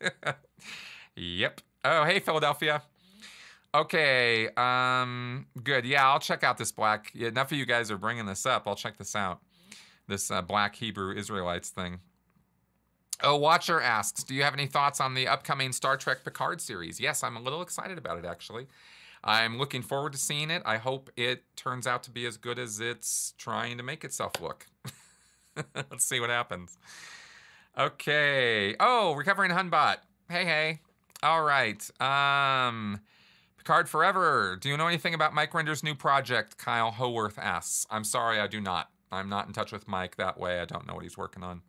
[1.16, 1.60] yep.
[1.84, 2.82] Oh, hey, Philadelphia.
[3.74, 5.84] Okay, um, good.
[5.84, 7.10] Yeah, I'll check out this black.
[7.12, 8.68] Yeah, enough of you guys are bringing this up.
[8.68, 9.40] I'll check this out.
[10.06, 11.98] This uh, black Hebrew Israelites thing.
[13.22, 17.00] Oh, Watcher asks, do you have any thoughts on the upcoming Star Trek Picard series?
[17.00, 18.66] Yes, I'm a little excited about it, actually.
[19.24, 20.62] I'm looking forward to seeing it.
[20.66, 24.32] I hope it turns out to be as good as it's trying to make itself
[24.40, 24.66] look.
[25.74, 26.76] Let's see what happens.
[27.78, 28.76] Okay.
[28.78, 29.96] Oh, recovering Hunbot.
[30.28, 30.80] Hey, hey.
[31.22, 31.82] All right.
[32.00, 33.00] Um,
[33.64, 34.56] Card Forever.
[34.60, 36.58] Do you know anything about Mike Rinder's new project?
[36.58, 37.86] Kyle Howarth asks.
[37.90, 38.90] I'm sorry, I do not.
[39.10, 40.60] I'm not in touch with Mike that way.
[40.60, 41.62] I don't know what he's working on.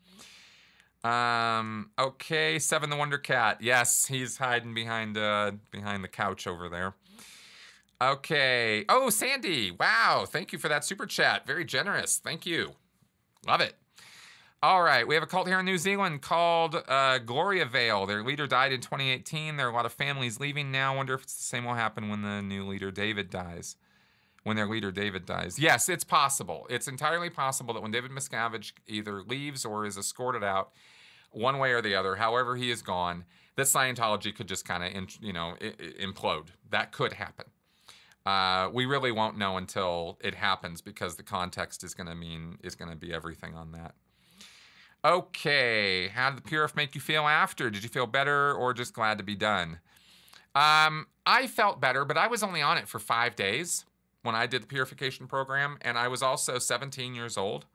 [1.03, 3.59] Um, okay, Seven the Wonder Cat.
[3.61, 6.95] Yes, he's hiding behind uh behind the couch over there.
[8.01, 8.83] Okay.
[8.89, 9.71] Oh, Sandy.
[9.71, 10.25] Wow.
[10.27, 11.47] Thank you for that super chat.
[11.47, 12.17] Very generous.
[12.17, 12.73] Thank you.
[13.47, 13.75] Love it.
[14.65, 18.07] All right, we have a cult here in New Zealand called uh, Gloriavale.
[18.07, 19.57] Their leader died in 2018.
[19.57, 20.95] There are a lot of families leaving now.
[20.95, 23.75] Wonder if it's the same will happen when the new leader David dies.
[24.41, 25.59] When their leader David dies.
[25.59, 26.65] Yes, it's possible.
[26.67, 30.71] It's entirely possible that when David Miscavige either leaves or is escorted out,
[31.29, 33.25] one way or the other, however he is gone,
[33.57, 35.53] that Scientology could just kind of, you know,
[36.01, 36.47] implode.
[36.71, 37.45] That could happen.
[38.25, 42.57] Uh, we really won't know until it happens because the context is going to mean
[42.63, 43.93] is going to be everything on that.
[45.05, 47.69] Okay, how did the Purif make you feel after?
[47.69, 49.77] Did you feel better or just glad to be done?
[50.55, 53.85] Um, I felt better, but I was only on it for five days
[54.23, 57.65] when I did the purification program, and I was also 17 years old.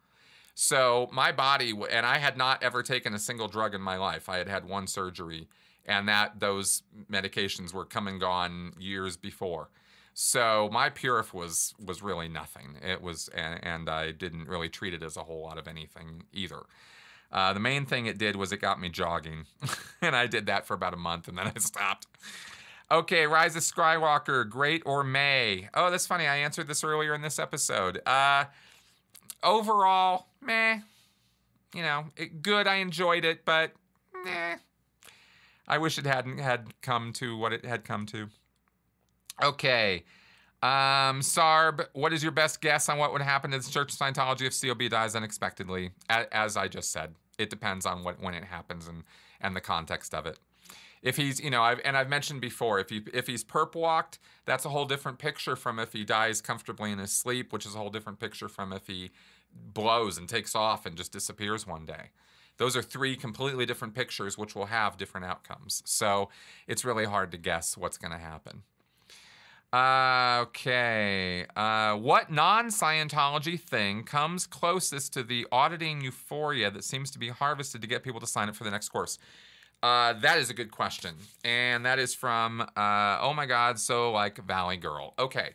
[0.57, 4.29] So my body, and I had not ever taken a single drug in my life.
[4.29, 5.47] I had had one surgery,
[5.87, 9.69] and that those medications were come and gone years before.
[10.15, 12.75] So my Purif was was really nothing.
[12.83, 16.25] It was, and, and I didn't really treat it as a whole lot of anything
[16.33, 16.63] either.
[17.33, 19.45] Uh, the main thing it did was it got me jogging,
[20.03, 22.07] and I did that for about a month, and then I stopped.
[22.91, 25.69] Okay, Rise of Skywalker, great or May?
[25.75, 26.27] Oh, that's funny.
[26.27, 28.01] I answered this earlier in this episode.
[28.05, 28.47] Uh,
[29.45, 30.81] overall, meh.
[31.73, 32.67] You know, it, good.
[32.67, 33.71] I enjoyed it, but
[34.25, 34.57] meh.
[35.69, 38.29] I wish it hadn't had come to what it had come to.
[39.41, 40.05] Okay.
[40.63, 43.99] Um, Sarb, what is your best guess on what would happen to the Church of
[43.99, 45.93] Scientology if COB dies unexpectedly?
[46.09, 49.05] As I just said, it depends on what when it happens and
[49.41, 50.39] and the context of it.
[51.03, 54.19] If he's, you know, I've, and I've mentioned before, if he if he's perp walked,
[54.45, 57.75] that's a whole different picture from if he dies comfortably in his sleep, which is
[57.75, 59.11] a whole different picture from if he
[59.55, 62.11] blows and takes off and just disappears one day.
[62.59, 65.83] Those are three completely different pictures, which will have different outcomes.
[65.87, 66.29] So
[66.67, 68.65] it's really hard to guess what's going to happen.
[69.73, 71.47] Uh, okay.
[71.55, 77.29] Uh, what non Scientology thing comes closest to the auditing euphoria that seems to be
[77.29, 79.19] harvested to get people to sign up for the next course?
[79.83, 81.15] Uh, that is a good question.
[81.45, 85.15] And that is from, uh, oh my God, so like Valley Girl.
[85.19, 85.51] Okay.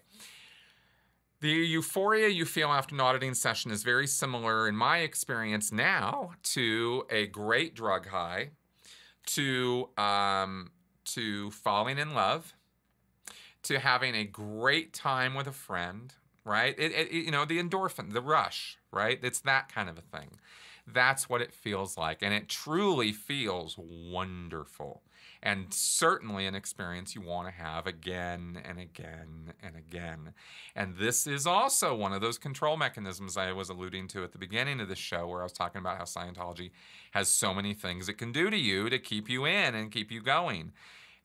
[1.41, 6.31] The euphoria you feel after an auditing session is very similar, in my experience now,
[6.43, 8.51] to a great drug high,
[9.27, 10.71] to, um,
[11.03, 12.53] to falling in love
[13.65, 16.13] to having a great time with a friend,
[16.43, 16.75] right?
[16.77, 19.19] It, it, you know, the endorphin, the rush, right?
[19.21, 20.31] It's that kind of a thing.
[20.87, 22.21] That's what it feels like.
[22.21, 25.01] And it truly feels wonderful.
[25.41, 30.33] And certainly an experience you want to have again and again and again.
[30.75, 34.37] And this is also one of those control mechanisms I was alluding to at the
[34.37, 36.71] beginning of the show, where I was talking about how Scientology
[37.11, 40.11] has so many things it can do to you to keep you in and keep
[40.11, 40.71] you going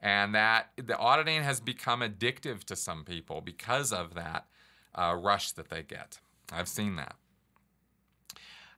[0.02, 4.46] and that the auditing has become addictive to some people because of that
[4.94, 6.20] uh, rush that they get.
[6.52, 7.16] I've seen that.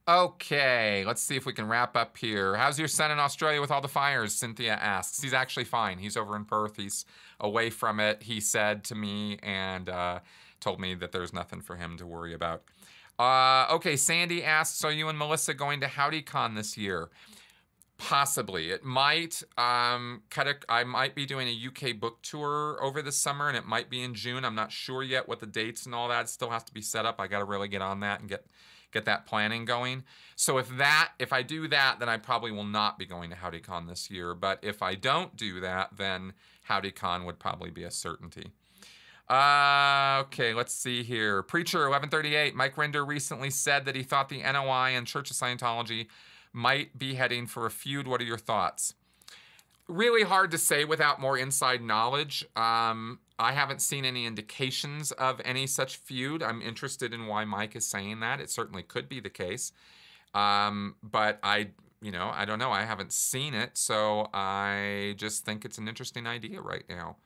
[0.09, 2.57] Okay, let's see if we can wrap up here.
[2.57, 4.35] How's your son in Australia with all the fires?
[4.35, 5.23] Cynthia asks.
[5.23, 5.99] He's actually fine.
[5.99, 6.77] He's over in Perth.
[6.77, 7.05] He's
[7.39, 10.19] away from it, he said to me, and uh,
[10.61, 12.65] told me that there's nothing for him to worry about.
[13.17, 17.11] Uh, okay, Sandy asks, are you and Melissa going to HowdyCon this year?
[18.03, 18.71] Possibly.
[18.71, 20.23] It might um,
[20.69, 24.03] I might be doing a UK book tour over the summer and it might be
[24.03, 24.45] in June.
[24.45, 27.07] I'm not sure yet what the dates and all that still has to be set
[27.07, 27.21] up.
[27.21, 28.45] I got to really get on that and get
[28.91, 30.03] get that planning going.
[30.35, 33.37] So if that if I do that, then I probably will not be going to
[33.37, 34.35] HowdyCon this year.
[34.35, 36.33] But if I don't do that, then
[36.69, 38.51] HowdyCon would probably be a certainty.
[39.31, 41.45] Uh, okay, let's see here.
[41.45, 42.57] Preacher 1138.
[42.57, 46.09] Mike Rinder recently said that he thought the NOI and Church of Scientology
[46.53, 48.07] might be heading for a feud.
[48.07, 48.95] What are your thoughts?
[49.89, 52.45] Really hard to say without more inside knowledge.
[52.57, 56.43] Um, I haven't seen any indications of any such feud.
[56.43, 58.41] I'm interested in why Mike is saying that.
[58.41, 59.73] It certainly could be the case.
[60.35, 61.69] Um, but I,
[62.01, 62.71] you know, I don't know.
[62.71, 63.77] I haven't seen it.
[63.77, 67.17] So I just think it's an interesting idea right now.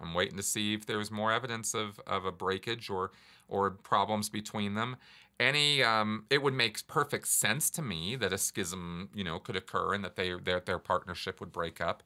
[0.00, 3.12] I'm waiting to see if there's more evidence of, of a breakage or
[3.48, 4.96] or problems between them
[5.38, 9.56] any um, it would make perfect sense to me that a schism you know could
[9.56, 12.02] occur and that they their, their partnership would break up.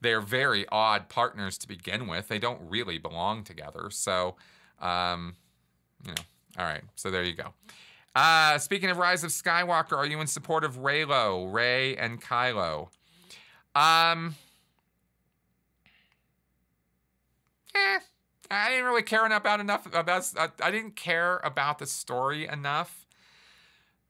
[0.00, 2.28] They're very odd partners to begin with.
[2.28, 3.90] They don't really belong together.
[3.90, 4.36] So
[4.80, 5.36] um,
[6.04, 6.22] you know
[6.58, 6.82] all right.
[6.94, 7.54] So there you go.
[8.14, 12.88] Uh, speaking of rise of skywalker are you in support of reylo Rey and kylo?
[13.74, 14.34] Um
[17.74, 17.98] eh
[18.50, 20.54] I didn't really care about enough about.
[20.62, 23.06] I didn't care about the story enough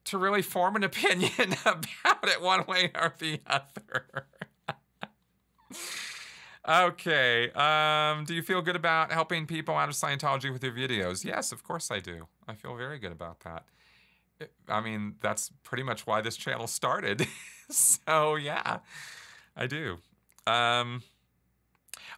[0.06, 4.26] to really form an opinion about it one way or the other.
[6.68, 7.50] okay.
[7.52, 11.24] Um, do you feel good about helping people out of Scientology with your videos?
[11.24, 12.26] Yes, of course I do.
[12.48, 13.64] I feel very good about that.
[14.68, 17.26] I mean, that's pretty much why this channel started.
[17.70, 18.78] so yeah,
[19.56, 19.98] I do.
[20.46, 21.02] Um,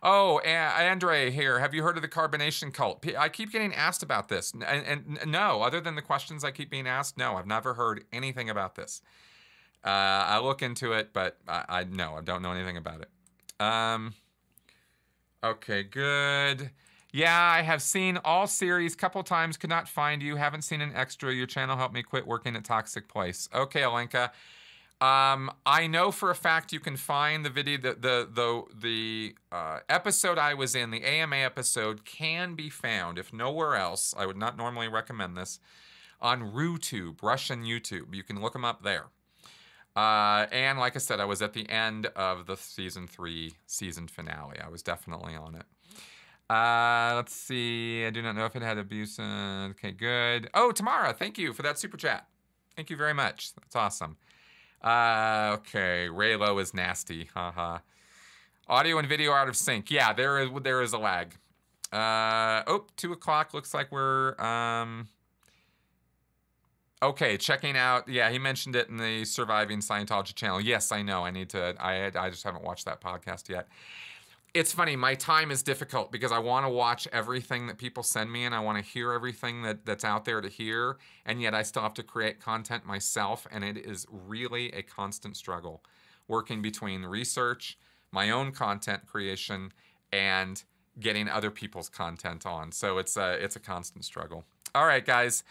[0.03, 1.59] Oh, Andre here.
[1.59, 3.05] Have you heard of the carbonation cult?
[3.19, 4.53] I keep getting asked about this.
[4.53, 8.05] And, and, no, other than the questions I keep being asked, no, I've never heard
[8.13, 9.03] anything about this.
[9.85, 13.65] Uh, I look into it, but I, I no, I don't know anything about it.
[13.65, 14.15] Um,
[15.43, 16.71] okay, good.
[17.13, 19.57] Yeah, I have seen all series couple times.
[19.57, 20.37] Could not find you.
[20.37, 21.33] Haven't seen an extra.
[21.33, 23.49] Your channel helped me quit working at Toxic Place.
[23.55, 24.31] Okay, Alenka.
[25.01, 29.35] Um, I know for a fact you can find the video, the the the, the
[29.53, 34.13] uh, episode I was in, the AMA episode, can be found if nowhere else.
[34.19, 35.61] I would not normally recommend this
[36.21, 38.13] on RuTube, Russian YouTube.
[38.13, 39.07] You can look them up there.
[39.95, 44.09] Uh, and like I said, I was at the end of the season three season
[44.09, 44.59] finale.
[44.61, 45.65] I was definitely on it.
[46.51, 48.05] Uh, let's see.
[48.05, 49.19] I do not know if it had abuse.
[49.19, 50.51] Uh, okay, good.
[50.55, 52.27] Oh, Tamara, thank you for that super chat.
[52.75, 53.55] Thank you very much.
[53.55, 54.17] That's awesome.
[54.83, 57.29] Uh, okay, Reylo is nasty.
[57.35, 57.79] Haha.
[58.69, 59.91] Audio and video out of sync.
[59.91, 61.35] Yeah, there is there is a lag.
[61.93, 63.55] Uh, oh, two o'clock.
[63.55, 65.09] Looks like we're um.
[67.01, 68.09] Okay, checking out.
[68.09, 70.61] Yeah, he mentioned it in the Surviving Scientology channel.
[70.61, 71.25] Yes, I know.
[71.25, 71.75] I need to.
[71.81, 73.69] I I just haven't watched that podcast yet.
[74.55, 74.97] It's funny.
[74.97, 78.55] My time is difficult because I want to watch everything that people send me, and
[78.55, 80.97] I want to hear everything that that's out there to hear,
[81.27, 85.37] and yet I still have to create content myself, and it is really a constant
[85.37, 85.85] struggle,
[86.29, 87.79] working between research,
[88.11, 89.73] my own content creation,
[90.13, 90.63] and
[90.99, 92.73] getting other people's content on.
[92.73, 94.45] So it's a it's a constant struggle.
[94.75, 95.45] All right, guys.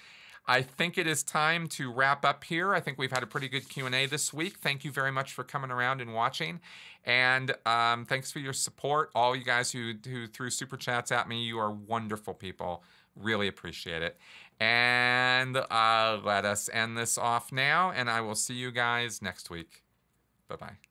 [0.48, 2.74] I think it is time to wrap up here.
[2.74, 4.58] I think we've had a pretty good Q&A this week.
[4.58, 6.62] Thank you very much for coming around and watching.
[7.06, 9.10] And um, thanks for your support.
[9.14, 12.84] All you guys who, who threw super chats at me, you are wonderful people.
[13.16, 14.18] Really appreciate it.
[14.60, 19.50] And uh, let us end this off now, and I will see you guys next
[19.50, 19.84] week.
[20.48, 20.87] Bye-bye.